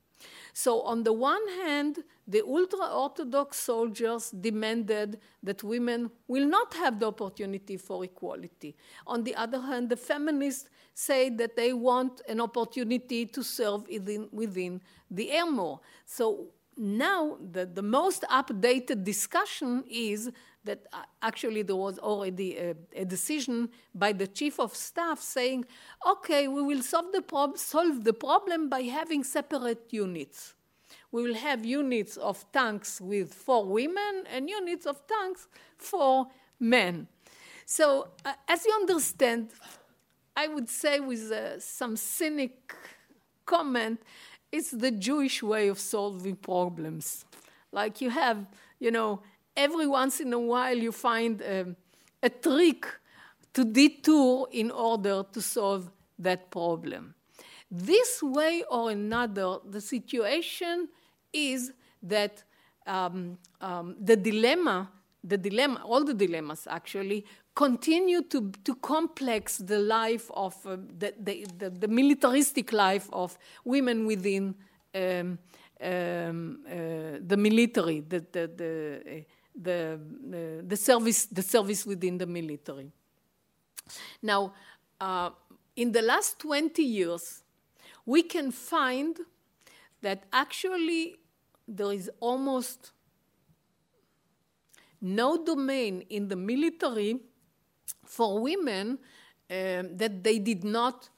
So, 0.53 0.83
on 0.83 1.05
the 1.05 1.13
one 1.13 1.47
hand, 1.63 2.03
the 2.27 2.43
ultra 2.45 2.87
Orthodox 2.87 3.59
soldiers 3.59 4.31
demanded 4.31 5.21
that 5.43 5.63
women 5.63 6.11
will 6.27 6.47
not 6.47 6.75
have 6.75 6.99
the 6.99 7.07
opportunity 7.07 7.77
for 7.77 8.05
equality. 8.05 8.75
On 9.07 9.23
the 9.23 9.37
other 9.37 9.61
hand, 9.61 9.89
the 9.89 9.97
feminists 9.97 10.69
say 10.95 11.31
that 11.31 11.55
they 11.55 11.73
want 11.73 12.23
an 12.29 12.41
opportunity 12.41 13.25
to 13.27 13.45
serve 13.45 13.87
within, 13.89 14.29
within 14.33 14.81
the 15.11 15.39
armor. 15.39 15.77
So, 16.05 16.49
now 16.79 17.37
the, 17.53 17.67
the 17.67 17.83
most 17.83 18.23
updated 18.31 19.05
discussion 19.05 19.85
is 19.91 20.31
that 20.64 20.87
uh, 20.93 21.03
actually 21.23 21.62
there 21.62 21.77
was 21.77 21.99
already 21.99 22.57
a, 22.57 22.75
a, 22.95 23.05
decision 23.05 23.69
by 23.95 24.12
the 24.12 24.27
chief 24.27 24.61
of 24.61 24.75
staff 24.75 25.21
saying, 25.21 25.64
okay, 26.07 26.47
we 26.47 26.62
will 26.62 26.83
solve 26.83 27.12
the, 27.12 27.23
prob- 27.23 27.59
solve 27.59 28.05
the 28.05 28.12
problem 28.12 28.69
by 28.69 28.83
having 28.83 29.25
separate 29.25 29.87
units. 29.91 30.55
We 31.11 31.23
will 31.23 31.35
have 31.35 31.64
units 31.64 32.17
of 32.17 32.45
tanks 32.53 33.01
with 33.01 33.33
four 33.33 33.64
women 33.64 34.25
and 34.31 34.49
units 34.49 34.87
of 34.87 35.01
tanks 35.07 35.49
for 35.77 36.27
men. 36.61 37.09
So, 37.64 38.09
uh, 38.25 38.33
as 38.47 38.64
you 38.64 38.73
understand, 38.73 39.51
I 40.37 40.49
would 40.49 40.69
say 40.69 41.01
with 41.01 41.33
uh, 41.33 41.61
some 41.61 41.97
cynic 41.97 42.75
comment, 43.45 44.01
it's 44.51 44.71
the 44.71 44.91
Jewish 44.91 45.43
way 45.43 45.69
of 45.69 45.79
solving 45.79 46.37
problems. 46.37 47.25
Like 47.73 48.01
you 48.01 48.11
have, 48.11 48.47
you 48.79 48.91
know, 48.91 49.21
every 49.57 49.87
once 49.87 50.21
in 50.21 50.33
a 50.33 50.39
while 50.39 50.77
you 50.77 50.93
find 50.93 51.41
a, 51.43 51.75
a 52.23 52.31
trick 52.31 52.87
to 53.55 53.65
detour 53.65 54.49
in 54.53 54.71
order 54.71 55.25
to 55.33 55.43
solve 55.43 55.91
that 56.19 56.51
problem. 56.51 57.15
This 57.71 58.23
way 58.23 58.65
or 58.71 58.91
another, 58.91 59.59
the 59.69 59.81
situation 59.81 60.89
is 61.33 61.73
that 62.03 62.43
um, 62.87 63.37
um, 63.61 63.97
the 64.01 64.17
dilemma, 64.17 64.91
the 65.23 65.37
dilemma, 65.37 65.83
all 65.85 66.05
the 66.05 66.15
dilemmas 66.15 66.67
actually, 66.71 67.27
continue 67.59 68.23
to, 68.23 68.53
to 68.62 68.77
complex 68.77 69.59
the 69.59 69.81
life 69.81 70.31
of 70.33 70.55
uh, 70.64 70.77
the, 70.97 71.12
the, 71.18 71.44
the, 71.59 71.71
the, 71.71 71.88
militaristic 71.88 72.73
life 72.73 73.09
of 73.12 73.37
women 73.64 74.07
within 74.07 74.55
um, 74.94 75.37
um, 75.83 76.61
uh, 76.64 77.18
the 77.27 77.37
military, 77.37 77.99
the, 77.99 78.21
the, 78.31 78.47
the, 78.57 79.25
the, 79.61 79.99
the, 80.68 80.77
service, 80.77 81.27
the 81.27 81.42
service 81.42 81.85
within 81.85 82.16
the 82.16 82.27
military. 82.27 82.92
Now, 84.23 84.53
uh, 85.01 85.31
in 85.75 85.90
the 85.90 86.03
last 86.03 86.38
20 86.38 86.81
years, 86.81 87.42
we 88.07 88.23
can 88.23 88.53
find 88.53 89.18
that 90.01 90.23
actually 90.33 91.16
there 91.66 91.90
is 91.90 92.09
almost 92.21 92.92
no 95.01 95.44
domain 95.44 96.05
in 96.09 96.29
the 96.29 96.37
military 96.37 97.18
for 98.09 98.40
women 98.40 98.99
um, 99.51 99.97
that 99.97 100.23
they 100.23 100.38
did 100.38 100.64
not, 100.64 101.09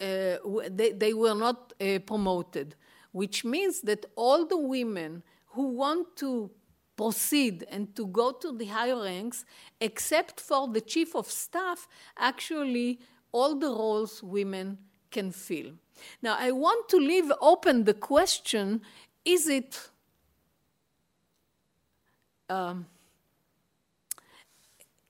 uh, 0.00 0.36
they, 0.70 0.92
they 0.92 1.12
were 1.12 1.34
not 1.34 1.72
uh, 1.80 1.98
promoted, 2.06 2.74
which 3.12 3.44
means 3.44 3.80
that 3.82 4.06
all 4.16 4.46
the 4.46 4.56
women 4.56 5.22
who 5.48 5.68
want 5.68 6.16
to 6.16 6.50
proceed 6.96 7.66
and 7.70 7.94
to 7.94 8.06
go 8.06 8.32
to 8.32 8.56
the 8.56 8.66
higher 8.66 9.02
ranks, 9.02 9.44
except 9.80 10.40
for 10.40 10.68
the 10.68 10.80
chief 10.80 11.14
of 11.14 11.30
staff, 11.30 11.88
actually 12.18 12.98
all 13.32 13.54
the 13.54 13.68
roles 13.68 14.22
women 14.22 14.78
can 15.10 15.30
fill. 15.30 15.72
Now, 16.22 16.36
I 16.38 16.50
want 16.50 16.88
to 16.90 16.96
leave 16.96 17.30
open 17.40 17.84
the 17.84 17.94
question 17.94 18.82
is 19.24 19.48
it 19.48 19.90
um, 22.48 22.86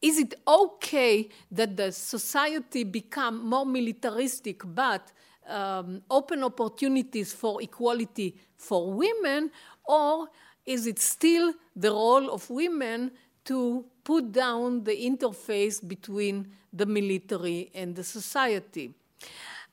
is 0.02 0.18
it 0.18 0.34
okay 0.46 1.28
that 1.50 1.76
the 1.76 1.90
society 1.90 2.84
become 2.84 3.44
more 3.48 3.66
militaristic 3.66 4.62
but 4.64 5.12
um, 5.48 6.02
open 6.10 6.42
opportunities 6.44 7.32
for 7.32 7.62
equality 7.62 8.36
for 8.56 8.92
women, 8.92 9.50
or 9.84 10.28
is 10.64 10.86
it 10.86 10.98
still 10.98 11.54
the 11.74 11.90
role 11.90 12.30
of 12.30 12.48
women 12.50 13.12
to 13.44 13.84
put 14.02 14.32
down 14.32 14.82
the 14.82 14.92
interface 14.92 15.86
between 15.86 16.50
the 16.72 16.86
military 16.86 17.70
and 17.74 17.94
the 17.94 18.04
society? 18.04 18.92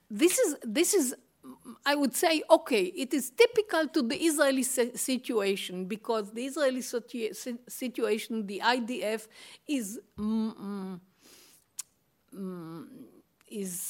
This 0.09 0.37
is, 0.37 0.55
this 0.63 0.93
is 0.93 1.15
I 1.85 1.95
would 1.95 2.15
say, 2.15 2.41
okay, 2.49 2.83
it 2.83 3.13
is 3.13 3.29
typical 3.31 3.87
to 3.89 4.01
the 4.01 4.15
Israeli 4.15 4.63
situation 4.63 5.85
because 5.85 6.31
the 6.31 6.45
Israeli 6.45 6.81
situation, 6.81 8.47
the 8.47 8.61
IDF, 8.63 9.27
is 9.67 9.99
mm, 10.17 10.99
mm, 12.33 12.85
is 13.51 13.81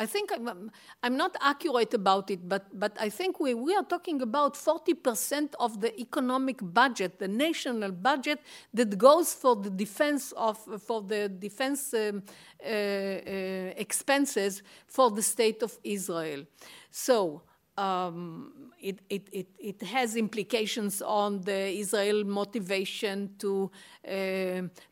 I 0.00 0.06
think 0.06 0.32
I'm, 0.32 0.70
I'm, 1.02 1.16
not 1.18 1.36
accurate 1.42 1.92
about 1.92 2.30
it, 2.30 2.48
but, 2.48 2.66
but 2.72 2.96
I 2.98 3.10
think 3.10 3.38
we, 3.38 3.52
we 3.52 3.76
are 3.76 3.82
talking 3.82 4.22
about 4.22 4.54
40% 4.54 5.52
of 5.60 5.82
the 5.82 6.00
economic 6.00 6.58
budget, 6.62 7.18
the 7.18 7.28
national 7.28 7.92
budget 7.92 8.40
that 8.72 8.96
goes 8.96 9.34
for 9.34 9.56
the 9.56 9.68
defense 9.68 10.32
of, 10.32 10.56
for 10.80 11.02
the 11.02 11.28
defense 11.28 11.92
um, 11.92 12.22
uh, 12.64 12.68
uh, 12.70 13.74
expenses 13.76 14.62
for 14.86 15.10
the 15.10 15.22
state 15.22 15.62
of 15.62 15.78
Israel. 15.84 16.46
So, 16.90 17.42
um, 17.76 18.52
it, 18.80 19.00
it, 19.08 19.28
it, 19.32 19.48
it, 19.58 19.82
has 19.82 20.16
implications 20.16 21.02
on 21.02 21.42
the 21.42 21.78
Israel 21.78 22.24
motivation 22.24 23.30
to, 23.38 23.70
uh, 24.06 24.10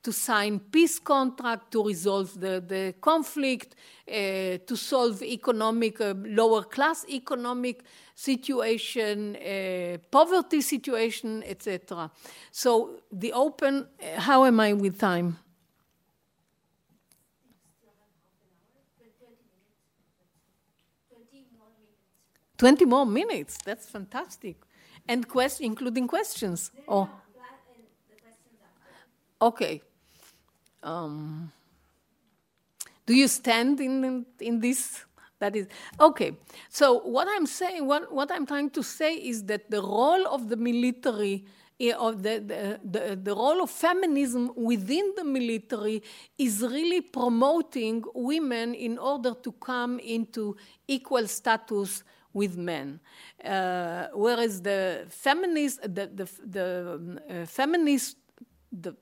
to 0.03 0.13
sign 0.13 0.61
peace 0.61 0.99
contract, 0.99 1.71
to 1.73 1.85
resolve 1.85 2.39
the, 2.39 2.63
the 2.67 2.95
conflict, 3.01 3.75
uh, 4.07 4.59
to 4.67 4.77
solve 4.77 5.23
economic, 5.23 6.01
uh, 6.01 6.15
lower 6.19 6.63
class 6.63 7.05
economic 7.09 7.85
situation, 8.15 9.37
uh, 9.37 9.99
poverty 10.11 10.61
situation, 10.61 11.43
etc. 11.45 12.11
So 12.51 13.01
the 13.11 13.33
open, 13.33 13.87
uh, 14.03 14.21
how 14.21 14.45
am 14.45 14.61
I 14.61 14.73
with 14.75 14.99
time? 14.99 15.39
20 22.59 22.85
more 22.85 23.07
minutes. 23.07 23.59
That's 23.65 23.89
fantastic. 23.89 24.57
And 25.07 25.27
question, 25.27 25.67
including 25.67 26.07
questions. 26.07 26.71
oh. 26.87 27.09
Okay. 29.41 29.81
Um, 30.83 31.53
do 33.07 33.15
you 33.15 33.29
stand 33.29 33.81
in, 33.81 34.27
in 34.41 34.61
this? 34.61 35.05
That 35.39 35.55
is 35.55 35.69
okay. 36.01 36.33
So 36.69 36.99
what 36.99 37.29
I'm 37.31 37.47
saying, 37.47 37.87
what, 37.87 38.13
what 38.13 38.33
I'm 38.33 38.45
trying 38.45 38.71
to 38.71 38.83
say 38.83 39.15
is 39.15 39.45
that 39.45 39.71
the 39.71 39.81
role 39.81 40.27
of 40.27 40.49
the 40.49 40.57
military 40.57 41.45
eh, 41.79 41.93
of 41.93 42.25
the, 42.25 42.79
the, 42.83 43.17
the, 43.17 43.35
role 43.35 43.63
of 43.63 43.71
feminism 43.71 44.51
within 44.57 45.15
the 45.17 45.23
military 45.23 46.03
is 46.37 46.61
really 46.63 47.01
promoting 47.01 48.03
women 48.15 48.75
in 48.75 48.99
order 48.99 49.33
to 49.33 49.53
come 49.53 50.01
into 50.01 50.57
equal 50.89 51.29
status 51.29 52.03
with 52.33 52.57
men. 52.57 53.01
Uh, 53.45 54.09
whereas 54.15 54.63
the 54.63 55.07
feminist, 55.09 55.83
the, 55.83 56.07
the, 56.07 56.29
the 56.45 57.21
uh, 57.31 57.47
feminist, 57.47 58.17
the 58.71 58.95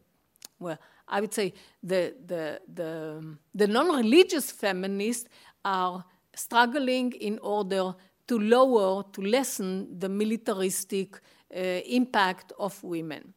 well, 0.58 0.78
I 1.08 1.20
would 1.20 1.34
say 1.34 1.52
the, 1.82 2.14
the, 2.24 2.60
the, 2.72 3.36
the 3.54 3.66
non 3.66 3.94
religious 3.94 4.50
feminists 4.50 5.28
are 5.64 6.04
struggling 6.34 7.12
in 7.12 7.38
order 7.40 7.94
to 8.28 8.38
lower, 8.38 9.04
to 9.12 9.20
lessen 9.22 9.98
the 9.98 10.08
militaristic 10.08 11.20
uh, 11.54 11.58
impact 11.58 12.52
of 12.58 12.82
women. 12.82 13.34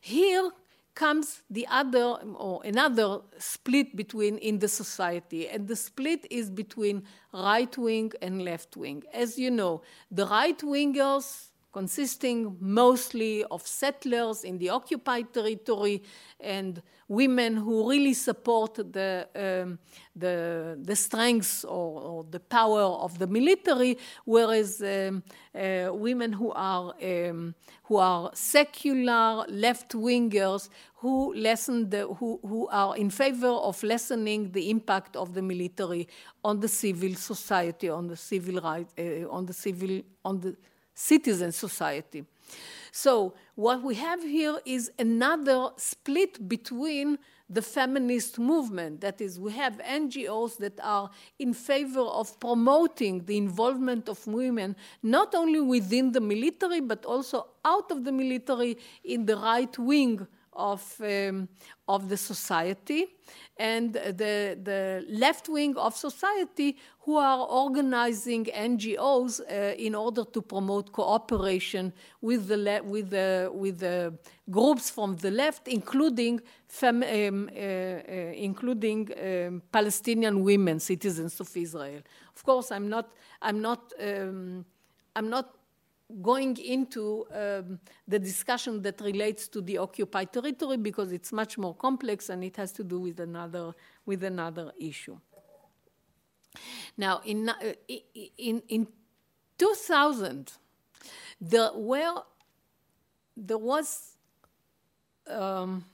Here 0.00 0.50
comes 0.96 1.42
the 1.48 1.66
other 1.68 2.18
or 2.46 2.60
another 2.64 3.20
split 3.38 3.94
between 3.94 4.38
in 4.38 4.58
the 4.58 4.66
society. 4.66 5.48
And 5.48 5.68
the 5.68 5.76
split 5.76 6.26
is 6.30 6.50
between 6.50 7.04
right 7.32 7.76
wing 7.78 8.10
and 8.20 8.42
left 8.42 8.76
wing. 8.76 9.04
As 9.14 9.38
you 9.38 9.50
know 9.50 9.82
the 10.10 10.26
right 10.26 10.58
wingers 10.58 11.50
consisting 11.76 12.56
mostly 12.58 13.44
of 13.50 13.60
settlers 13.66 14.44
in 14.44 14.56
the 14.56 14.70
occupied 14.70 15.26
territory 15.38 16.02
and 16.40 16.80
women 17.06 17.54
who 17.54 17.90
really 17.90 18.14
support 18.14 18.72
the, 18.98 19.28
um, 19.44 19.78
the, 20.24 20.78
the 20.80 20.96
strengths 20.96 21.64
or, 21.64 22.00
or, 22.10 22.24
the 22.30 22.40
power 22.40 22.84
of 23.04 23.18
the 23.18 23.26
military, 23.26 23.98
whereas 24.24 24.80
um, 24.80 25.22
uh, 25.54 25.90
women 25.92 26.32
who 26.32 26.50
are, 26.52 26.94
um, 27.02 27.54
who 27.84 27.96
are 27.98 28.30
secular 28.32 29.44
left 29.48 29.90
wingers 29.92 30.70
who, 30.94 31.34
lessen 31.34 31.90
the, 31.90 32.06
who, 32.18 32.40
who 32.42 32.66
are 32.68 32.96
in 32.96 33.10
favor 33.10 33.54
of 33.68 33.82
lessening 33.82 34.50
the 34.52 34.70
impact 34.70 35.14
of 35.14 35.34
the 35.34 35.42
military 35.42 36.08
on 36.42 36.58
the 36.58 36.68
civil 36.68 37.14
society, 37.14 37.90
on 37.90 38.06
the 38.06 38.16
civil 38.16 38.62
right, 38.62 38.88
uh, 38.98 39.28
on 39.28 39.44
the 39.44 39.52
civil, 39.52 40.00
on 40.24 40.40
the 40.40 40.56
citizen 40.96 41.52
society. 41.52 42.24
So, 42.90 43.34
what 43.54 43.82
we 43.82 43.94
have 43.96 44.22
here 44.22 44.58
is 44.64 44.90
another 44.98 45.68
split 45.76 46.48
between 46.48 47.18
the 47.48 47.60
feminist 47.60 48.38
movement. 48.38 49.02
That 49.02 49.20
is, 49.20 49.38
we 49.38 49.52
have 49.52 49.74
NGOs 49.78 50.56
that 50.56 50.80
are 50.82 51.10
in 51.38 51.52
favor 51.52 52.00
of 52.00 52.40
promoting 52.40 53.24
the 53.26 53.36
involvement 53.36 54.08
of 54.08 54.26
women, 54.26 54.74
not 55.02 55.34
only 55.34 55.60
within 55.60 56.12
the 56.12 56.20
military, 56.20 56.80
but 56.80 57.04
also 57.04 57.48
out 57.64 57.90
of 57.90 58.04
the 58.04 58.12
military 58.12 58.78
in 59.04 59.26
the 59.26 59.36
right 59.36 59.78
wing 59.78 60.26
of, 60.56 60.82
um, 61.00 61.48
of 61.86 62.08
the 62.08 62.16
society 62.16 63.06
and 63.56 63.94
the, 63.94 64.58
the 64.62 65.04
left 65.08 65.48
wing 65.48 65.76
of 65.76 65.96
society 65.96 66.76
who 67.00 67.16
are 67.16 67.46
organizing 67.46 68.44
NGOs 68.44 69.40
uh, 69.40 69.74
in 69.76 69.94
order 69.94 70.24
to 70.24 70.42
promote 70.42 70.92
cooperation 70.92 71.92
with 72.20 72.48
the, 72.48 72.82
with 72.84 73.10
the, 73.10 73.50
with 73.52 73.78
the 73.78 74.12
groups 74.50 74.90
from 74.90 75.16
the 75.16 75.30
left, 75.30 75.68
including, 75.68 76.40
fem, 76.66 77.02
um, 77.02 77.48
uh, 77.54 77.58
uh, 77.58 78.02
including 78.34 79.10
um, 79.12 79.62
Palestinian 79.72 80.42
women, 80.42 80.80
citizens 80.80 81.40
of 81.40 81.56
Israel. 81.56 82.02
Of 82.34 82.44
course, 82.44 82.72
I'm 82.72 82.88
not, 82.88 83.12
I'm 83.40 83.62
not, 83.62 83.92
um, 84.00 84.64
I'm 85.14 85.30
not 85.30 85.55
going 86.22 86.56
into 86.58 87.26
um, 87.32 87.80
the 88.06 88.18
discussion 88.18 88.80
that 88.82 89.00
relates 89.00 89.48
to 89.48 89.60
the 89.60 89.78
occupied 89.78 90.32
territory 90.32 90.76
because 90.76 91.12
it's 91.12 91.32
much 91.32 91.58
more 91.58 91.74
complex 91.74 92.28
and 92.28 92.44
it 92.44 92.56
has 92.56 92.72
to 92.72 92.84
do 92.84 93.00
with 93.00 93.18
another 93.20 93.72
with 94.04 94.22
another 94.22 94.72
issue. 94.78 95.18
Now, 96.96 97.20
in 97.24 97.48
uh, 97.48 97.54
in 98.38 98.62
in 98.68 98.86
2000, 99.58 100.52
there 101.40 101.70
were 101.74 102.22
there 103.36 103.58
was 103.58 104.16
um, 105.28 105.84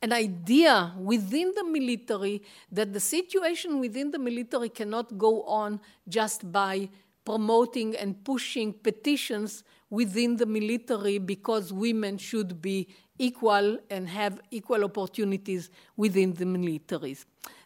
an 0.00 0.12
idea 0.12 0.94
within 0.98 1.52
the 1.56 1.64
military 1.64 2.42
that 2.70 2.92
the 2.92 3.00
situation 3.00 3.80
within 3.80 4.10
the 4.10 4.18
military 4.18 4.68
cannot 4.68 5.18
go 5.18 5.42
on 5.42 5.80
just 6.08 6.50
by 6.52 6.88
promoting 7.26 7.96
and 7.96 8.24
pushing 8.24 8.72
petitions 8.72 9.64
within 9.90 10.36
the 10.36 10.46
military 10.46 11.18
because 11.18 11.72
women 11.72 12.16
should 12.16 12.62
be 12.62 12.88
equal 13.18 13.78
and 13.90 14.08
have 14.08 14.40
equal 14.50 14.84
opportunities 14.84 15.68
within 15.96 16.32
the 16.34 16.44
militaries. 16.44 17.24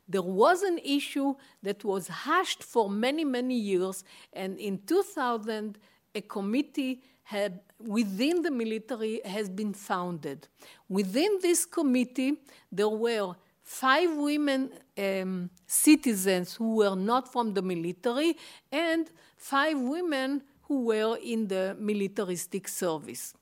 There 0.08 0.22
was 0.22 0.62
an 0.62 0.78
issue 0.78 1.34
that 1.62 1.84
was 1.84 2.08
hashed 2.08 2.64
for 2.64 2.90
many, 2.90 3.24
many 3.24 3.54
years, 3.54 4.02
and 4.32 4.58
in 4.58 4.80
2000, 4.86 5.78
a 6.14 6.20
committee 6.22 7.02
had, 7.22 7.60
within 7.78 8.42
the 8.42 8.50
military 8.50 9.20
has 9.24 9.48
been 9.48 9.72
founded. 9.72 10.48
Within 10.88 11.38
this 11.40 11.64
committee, 11.64 12.38
there 12.72 12.88
were 12.88 13.34
five 13.62 14.10
women 14.16 14.70
um, 14.98 15.48
citizens 15.64 16.54
who 16.54 16.74
were 16.76 16.96
not 16.96 17.30
from 17.30 17.54
the 17.54 17.62
military 17.62 18.36
and 18.72 19.12
five 19.40 19.80
women 19.80 20.42
who 20.64 20.82
were 20.82 21.16
in 21.22 21.48
the 21.48 21.74
militaristic 21.78 22.68
service. 22.68 23.34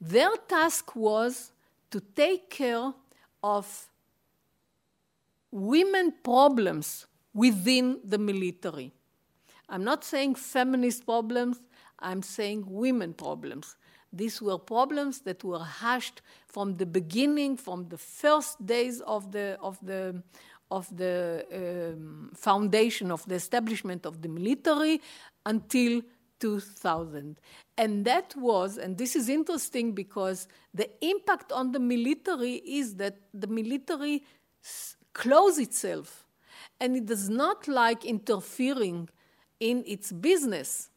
Their 0.00 0.30
task 0.48 0.96
was 0.96 1.52
to 1.90 2.00
take 2.00 2.50
care 2.50 2.92
of 3.42 3.86
women 5.52 6.14
problems 6.22 7.06
within 7.34 8.00
the 8.02 8.18
military. 8.18 8.90
I'm 9.68 9.84
not 9.84 10.02
saying 10.02 10.36
feminist 10.36 11.04
problems, 11.04 11.60
I'm 11.98 12.22
saying 12.22 12.64
women 12.66 13.12
problems. 13.12 13.76
These 14.10 14.40
were 14.40 14.58
problems 14.58 15.20
that 15.20 15.44
were 15.44 15.62
hashed 15.62 16.22
from 16.46 16.78
the 16.78 16.86
beginning, 16.86 17.58
from 17.58 17.88
the 17.88 17.98
first 17.98 18.64
days 18.64 19.02
of 19.02 19.30
the, 19.30 19.58
of 19.60 19.78
the, 19.84 20.22
of 20.70 20.94
the 20.96 21.44
um, 21.52 22.30
foundation 22.34 23.10
of 23.10 23.24
the 23.26 23.34
establishment 23.34 24.06
of 24.06 24.22
the 24.22 24.28
military 24.28 25.00
until 25.46 26.02
2000. 26.40 27.40
And 27.76 28.04
that 28.04 28.34
was, 28.36 28.78
and 28.78 28.96
this 28.96 29.16
is 29.16 29.28
interesting 29.28 29.92
because 29.92 30.48
the 30.74 30.88
impact 31.04 31.52
on 31.52 31.72
the 31.72 31.80
military 31.80 32.56
is 32.56 32.96
that 32.96 33.16
the 33.32 33.46
military 33.46 34.24
closes 35.14 35.58
itself 35.58 36.26
and 36.80 36.96
it 36.96 37.06
does 37.06 37.28
not 37.28 37.66
like 37.66 38.04
interfering 38.04 39.08
in 39.60 39.82
its 39.86 40.12
business. 40.12 40.90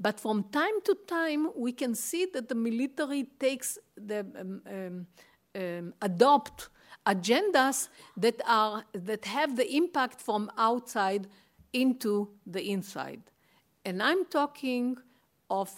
But 0.00 0.20
from 0.20 0.44
time 0.44 0.80
to 0.84 0.96
time, 1.06 1.50
we 1.56 1.72
can 1.72 1.94
see 1.94 2.26
that 2.32 2.48
the 2.48 2.54
military 2.54 3.24
takes 3.38 3.78
the 3.96 4.20
um, 4.20 4.62
um, 4.66 5.06
um, 5.54 5.94
adopt 6.02 6.68
agendas 7.08 7.88
that 8.16 8.40
are 8.46 8.84
that 8.92 9.24
have 9.24 9.56
the 9.56 9.68
impact 9.80 10.20
from 10.20 10.50
outside 10.58 11.26
into 11.72 12.28
the 12.46 12.62
inside. 12.70 13.22
And 13.84 14.02
I'm 14.02 14.24
talking 14.26 14.98
of 15.48 15.68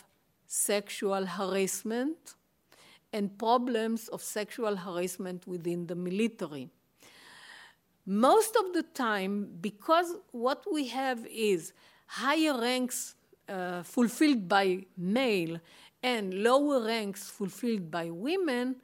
sexual 0.46 1.24
harassment 1.26 2.34
and 3.12 3.38
problems 3.38 4.08
of 4.08 4.22
sexual 4.22 4.76
harassment 4.76 5.46
within 5.46 5.86
the 5.86 5.94
military. 5.94 6.68
Most 8.06 8.56
of 8.56 8.72
the 8.72 8.82
time, 8.82 9.34
because 9.60 10.16
what 10.32 10.64
we 10.72 10.88
have 10.88 11.24
is 11.26 11.72
higher 12.06 12.58
ranks 12.60 13.14
uh, 13.48 13.82
fulfilled 13.82 14.48
by 14.48 14.84
male 14.96 15.60
and 16.02 16.34
lower 16.34 16.84
ranks 16.84 17.28
fulfilled 17.28 17.90
by 17.90 18.10
women. 18.10 18.76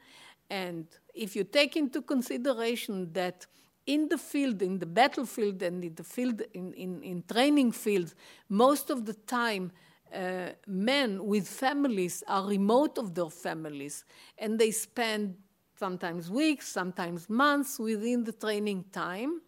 And 0.49 0.87
if 1.15 1.35
you 1.35 1.45
take 1.45 1.77
into 1.77 2.03
consideration 2.03 3.13
that 3.13 3.47
in 3.87 4.09
the 4.09 4.19
field, 4.19 4.63
in 4.63 4.79
the 4.79 4.87
battlefield, 4.87 5.63
and 5.63 5.85
in 5.85 5.95
the 5.95 6.05
field, 6.05 6.43
in, 6.55 6.73
in, 6.75 7.03
in 7.03 7.23
training 7.23 7.73
fields, 7.73 8.15
most 8.49 8.91
of 8.91 9.07
the 9.07 9.15
time, 9.15 9.71
uh, 10.13 10.51
men 10.67 11.25
with 11.25 11.49
families 11.49 12.23
are 12.29 12.47
remote 12.47 12.99
of 12.99 13.15
their 13.15 13.31
families, 13.31 14.05
and 14.39 14.59
they 14.59 14.71
spend 14.71 15.37
sometimes 15.79 16.31
weeks, 16.31 16.69
sometimes 16.69 17.29
months 17.29 17.79
within 17.79 18.25
the 18.25 18.33
training 18.33 18.85
time. 18.93 19.41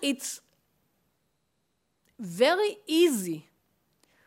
It's 0.00 0.40
very 2.18 2.78
easy 2.86 3.48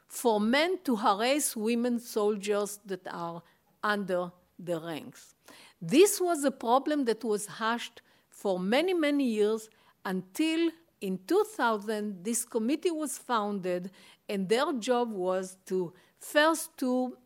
for 0.07 0.39
men 0.39 0.79
to 0.83 0.95
harass 0.95 1.55
women 1.55 1.99
soldiers 1.99 2.79
that 2.85 3.07
are 3.09 3.41
under 3.83 4.31
the 4.59 4.79
ranks. 4.79 5.35
This 5.81 6.21
was 6.21 6.43
a 6.43 6.51
problem 6.51 7.05
that 7.05 7.23
was 7.23 7.47
hushed 7.47 8.01
for 8.29 8.59
many, 8.59 8.93
many 8.93 9.25
years 9.25 9.69
until 10.05 10.69
in 11.01 11.19
2000 11.25 12.23
this 12.23 12.45
committee 12.45 12.91
was 12.91 13.17
founded 13.17 13.91
and 14.29 14.47
their 14.47 14.71
job 14.73 15.11
was 15.11 15.57
to 15.65 15.91
first 16.19 16.77
to 16.77 17.17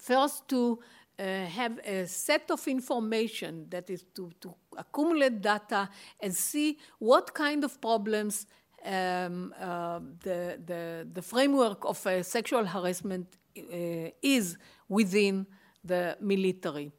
first 0.00 0.48
to 0.48 0.80
uh, 1.18 1.44
have 1.46 1.78
a 1.84 2.06
set 2.06 2.50
of 2.50 2.66
information 2.66 3.66
that 3.70 3.88
is 3.88 4.04
to, 4.14 4.30
to 4.40 4.54
accumulate 4.76 5.40
data 5.40 5.88
and 6.18 6.34
see 6.34 6.78
what 6.98 7.32
kind 7.32 7.62
of 7.62 7.80
problems 7.80 8.46
um, 8.84 9.54
uh, 9.60 10.00
the, 10.24 10.58
the, 10.66 11.06
the, 11.12 11.22
framework 11.22 11.84
of 11.84 12.04
uh, 12.04 12.22
sexual 12.22 12.64
harassment 12.64 13.28
uh, 13.56 14.10
is 14.20 14.56
within 14.88 15.46
the 15.84 16.16
military. 16.20 16.90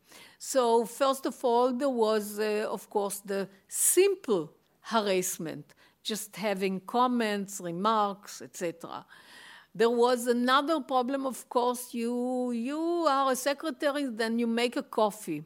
So, 0.45 0.83
first 0.83 1.25
of 1.25 1.41
all, 1.45 1.71
there 1.71 1.95
was, 2.05 2.37
uh, 2.37 2.67
of 2.69 2.89
course, 2.89 3.19
the 3.19 3.47
simple 3.69 4.51
harassment, 4.81 5.73
just 6.03 6.35
having 6.35 6.81
comments, 6.81 7.61
remarks, 7.63 8.41
etc. 8.41 9.05
There 9.73 9.89
was 9.89 10.27
another 10.27 10.81
problem, 10.81 11.25
of 11.25 11.47
course, 11.47 11.93
you, 11.93 12.51
you 12.51 12.77
are 13.09 13.31
a 13.31 13.37
secretary, 13.37 14.07
then 14.07 14.37
you 14.37 14.45
make 14.45 14.75
a 14.75 14.83
coffee. 14.83 15.45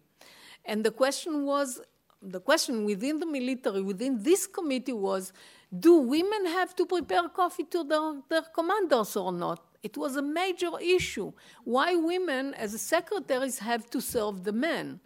And 0.66 0.84
the 0.84 0.90
question 0.90 1.46
was, 1.46 1.80
the 2.20 2.40
question 2.40 2.84
within 2.84 3.20
the 3.20 3.28
military, 3.28 3.84
within 3.84 4.24
this 4.24 4.48
committee 4.48 4.94
was, 4.94 5.32
do 5.80 5.94
women 5.94 6.48
have 6.48 6.76
to 6.76 6.88
prepare 6.88 7.30
coffee 7.30 7.66
to 7.66 7.84
their, 7.84 8.16
their 8.30 8.50
commanders 8.52 9.16
or 9.16 9.32
not? 9.32 9.64
It 9.84 9.98
was 9.98 10.16
a 10.16 10.22
major 10.22 10.72
issue. 10.80 11.34
Why 11.64 11.96
women, 11.96 12.54
as 12.54 12.80
secretaries, 12.82 13.60
have 13.60 13.90
to 13.92 14.02
serve 14.02 14.44
the 14.44 14.54
men? 14.54 15.00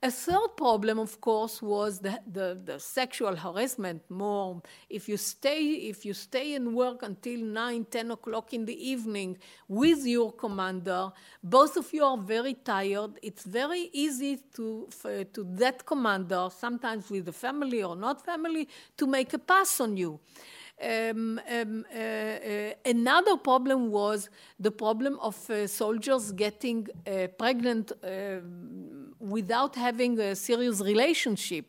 A 0.00 0.12
third 0.12 0.56
problem, 0.56 1.00
of 1.00 1.20
course, 1.20 1.60
was 1.60 1.98
the, 1.98 2.20
the, 2.24 2.56
the, 2.64 2.78
sexual 2.78 3.34
harassment. 3.34 4.08
More, 4.08 4.62
if 4.88 5.08
you 5.08 5.16
stay, 5.16 5.72
if 5.90 6.06
you 6.06 6.14
stay 6.14 6.54
and 6.54 6.72
work 6.72 7.02
until 7.02 7.40
9, 7.40 7.84
10 7.84 8.12
o'clock 8.12 8.54
in 8.54 8.64
the 8.64 8.90
evening 8.90 9.38
with 9.66 10.06
your 10.06 10.30
commander, 10.30 11.10
both 11.42 11.76
of 11.76 11.92
you 11.92 12.04
are 12.04 12.16
very 12.16 12.54
tired. 12.54 13.18
It's 13.22 13.42
very 13.42 13.90
easy 13.92 14.38
to, 14.54 14.88
to 15.02 15.44
that 15.58 15.84
commander, 15.84 16.46
sometimes 16.56 17.10
with 17.10 17.24
the 17.24 17.32
family 17.32 17.82
or 17.82 17.96
not 17.96 18.24
family, 18.24 18.68
to 18.98 19.06
make 19.08 19.32
a 19.34 19.38
pass 19.40 19.80
on 19.80 19.96
you. 19.96 20.20
Um, 20.80 21.40
um, 21.50 21.84
uh, 21.92 21.98
uh, 21.98 22.72
another 22.84 23.36
problem 23.36 23.90
was 23.90 24.30
the 24.60 24.70
problem 24.70 25.18
of 25.20 25.50
uh, 25.50 25.66
soldiers 25.66 26.30
getting 26.30 26.86
uh, 27.04 27.26
pregnant 27.36 27.90
um, 28.04 29.14
without 29.18 29.74
having 29.74 30.20
a 30.20 30.36
serious 30.36 30.80
relationship. 30.80 31.66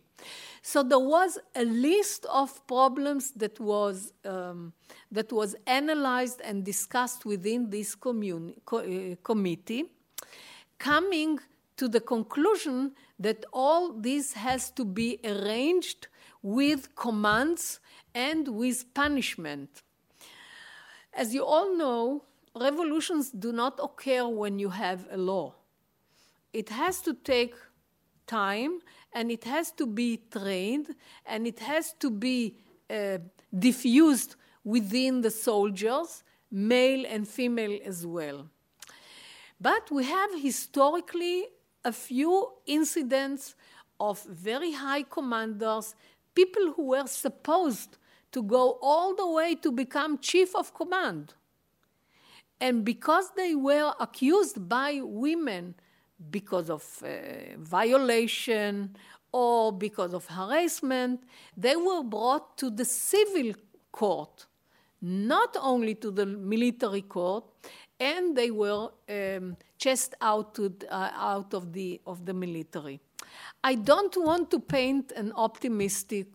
So 0.61 0.83
there 0.83 0.99
was 0.99 1.39
a 1.55 1.63
list 1.63 2.27
of 2.27 2.67
problems 2.67 3.31
that 3.31 3.59
was 3.59 4.13
um, 4.25 4.73
that 5.11 5.31
was 5.31 5.55
analyzed 5.65 6.41
and 6.41 6.63
discussed 6.63 7.25
within 7.25 7.69
this 7.69 7.95
co- 7.95 8.11
uh, 8.11 9.15
committee, 9.23 9.85
coming 10.77 11.39
to 11.77 11.87
the 11.87 12.01
conclusion 12.01 12.91
that 13.17 13.45
all 13.53 13.93
this 13.93 14.33
has 14.33 14.69
to 14.71 14.85
be 14.85 15.19
arranged 15.23 16.07
with 16.41 16.95
commands 16.95 17.79
and 18.27 18.49
with 18.49 18.93
punishment. 18.93 19.69
As 21.13 21.33
you 21.33 21.45
all 21.45 21.69
know, 21.77 22.23
revolutions 22.53 23.31
do 23.31 23.51
not 23.53 23.79
occur 23.81 24.27
when 24.27 24.59
you 24.59 24.69
have 24.69 25.07
a 25.09 25.17
law. 25.17 25.55
It 26.51 26.67
has 26.69 26.99
to 27.07 27.13
take 27.13 27.55
time 28.27 28.73
and 29.13 29.31
it 29.31 29.45
has 29.45 29.71
to 29.79 29.85
be 29.87 30.09
trained 30.37 30.87
and 31.25 31.47
it 31.47 31.59
has 31.59 31.93
to 32.03 32.09
be 32.11 32.57
uh, 32.89 33.19
diffused 33.57 34.35
within 34.65 35.21
the 35.21 35.31
soldiers, 35.31 36.23
male 36.51 37.05
and 37.07 37.25
female 37.25 37.79
as 37.85 38.05
well. 38.05 38.49
But 39.61 39.89
we 39.91 40.03
have 40.03 40.31
historically 40.49 41.45
a 41.85 41.93
few 41.93 42.33
incidents 42.65 43.55
of 43.97 44.21
very 44.23 44.73
high 44.73 45.03
commanders, 45.03 45.95
people 46.35 46.73
who 46.75 46.87
were 46.93 47.07
supposed 47.07 47.98
to 48.31 48.43
go 48.43 48.77
all 48.81 49.15
the 49.15 49.27
way 49.27 49.55
to 49.55 49.71
become 49.71 50.17
chief 50.19 50.55
of 50.55 50.73
command. 50.73 51.33
And 52.61 52.83
because 52.83 53.31
they 53.35 53.55
were 53.55 53.93
accused 53.99 54.67
by 54.67 54.99
women 55.01 55.75
because 56.29 56.69
of 56.69 56.83
uh, 57.03 57.57
violation 57.57 58.95
or 59.31 59.71
because 59.71 60.13
of 60.13 60.25
harassment, 60.25 61.23
they 61.55 61.75
were 61.75 62.03
brought 62.03 62.57
to 62.57 62.69
the 62.69 62.83
civil 62.83 63.53
court, 63.91 64.45
not 65.01 65.55
only 65.61 65.95
to 65.95 66.11
the 66.11 66.25
military 66.25 67.03
court, 67.03 67.45
and 67.99 68.35
they 68.35 68.51
were 68.51 68.89
um, 69.09 69.55
chased 69.77 70.15
out, 70.21 70.55
to, 70.55 70.73
uh, 70.89 71.11
out 71.15 71.53
of, 71.53 71.71
the, 71.71 72.01
of 72.05 72.25
the 72.25 72.33
military. 72.33 72.99
I 73.63 73.75
don't 73.75 74.15
want 74.17 74.51
to 74.51 74.59
paint 74.59 75.11
an 75.15 75.31
optimistic 75.35 76.27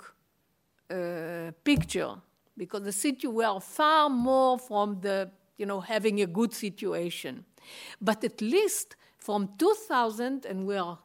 uh, 0.91 1.51
picture 1.63 2.15
because 2.57 2.83
the 2.83 2.93
situ- 2.93 3.31
we 3.31 3.45
are 3.45 3.61
far 3.61 4.09
more 4.09 4.59
from 4.59 5.01
the 5.01 5.31
you 5.57 5.67
know 5.67 5.81
having 5.81 6.21
a 6.21 6.27
good 6.27 6.53
situation. 6.53 7.45
But 8.01 8.25
at 8.25 8.41
least 8.41 8.97
from 9.19 9.51
2000 9.59 10.45
and 10.45 10.67
we 10.67 10.77
are 10.77 10.99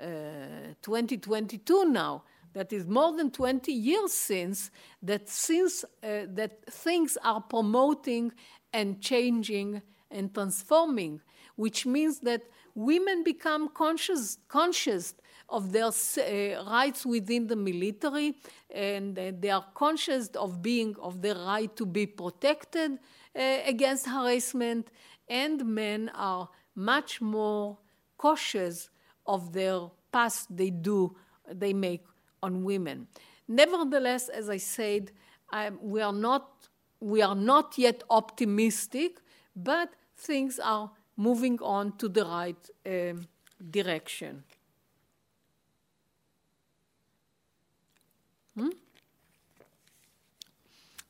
uh, 0.00 0.74
2022 0.82 1.86
now 1.86 2.22
that 2.52 2.72
is 2.72 2.86
more 2.86 3.16
than 3.16 3.30
20 3.30 3.72
years 3.72 4.12
since 4.12 4.70
that 5.02 5.28
since 5.28 5.84
uh, 5.84 6.26
that 6.28 6.64
things 6.70 7.18
are 7.24 7.40
promoting 7.40 8.32
and 8.72 9.00
changing 9.00 9.82
and 10.10 10.32
transforming 10.32 11.20
which 11.56 11.84
means 11.86 12.20
that 12.20 12.42
women 12.74 13.24
become 13.24 13.68
conscious 13.68 14.38
conscious 14.48 15.14
of 15.48 15.72
their 15.72 15.86
uh, 15.86 16.64
rights 16.64 17.04
within 17.06 17.46
the 17.46 17.56
military, 17.56 18.34
and 18.70 19.18
uh, 19.18 19.32
they 19.38 19.50
are 19.50 19.64
conscious 19.74 20.28
of 20.28 20.62
being 20.62 20.96
of 21.00 21.22
the 21.22 21.34
right 21.34 21.74
to 21.76 21.86
be 21.86 22.06
protected 22.06 22.92
uh, 22.92 23.58
against 23.66 24.06
harassment, 24.06 24.90
and 25.28 25.64
men 25.64 26.10
are 26.14 26.48
much 26.74 27.20
more 27.20 27.78
cautious 28.16 28.90
of 29.26 29.52
their 29.52 29.80
pass 30.12 30.46
they 30.50 30.70
do 30.70 31.14
they 31.52 31.72
make 31.72 32.04
on 32.42 32.64
women. 32.64 33.06
Nevertheless, 33.48 34.28
as 34.28 34.48
I 34.48 34.56
said, 34.56 35.12
I, 35.50 35.70
we 35.70 36.00
are 36.00 36.12
not 36.12 36.68
we 37.00 37.20
are 37.20 37.34
not 37.34 37.76
yet 37.76 38.02
optimistic, 38.08 39.20
but 39.54 39.90
things 40.16 40.58
are 40.58 40.90
moving 41.16 41.58
on 41.60 41.92
to 41.98 42.08
the 42.08 42.24
right 42.24 42.70
um, 42.86 43.26
direction. 43.70 44.42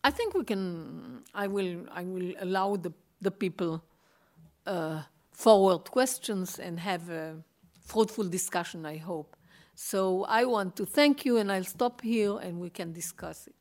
I 0.04 0.10
think 0.10 0.34
we 0.34 0.44
can. 0.44 1.24
I 1.34 1.46
will. 1.46 1.86
I 1.90 2.04
will 2.04 2.34
allow 2.38 2.76
the 2.76 2.92
the 3.22 3.30
people 3.30 3.82
uh, 4.66 5.02
forward 5.32 5.90
questions 5.90 6.58
and 6.58 6.78
have 6.78 7.08
a 7.08 7.36
fruitful 7.86 8.24
discussion. 8.28 8.84
I 8.84 8.98
hope. 8.98 9.34
So 9.74 10.24
I 10.28 10.44
want 10.44 10.76
to 10.76 10.84
thank 10.84 11.24
you, 11.24 11.38
and 11.38 11.50
I'll 11.50 11.64
stop 11.64 12.02
here, 12.02 12.38
and 12.38 12.60
we 12.60 12.68
can 12.70 12.92
discuss 12.92 13.46
it. 13.46 13.54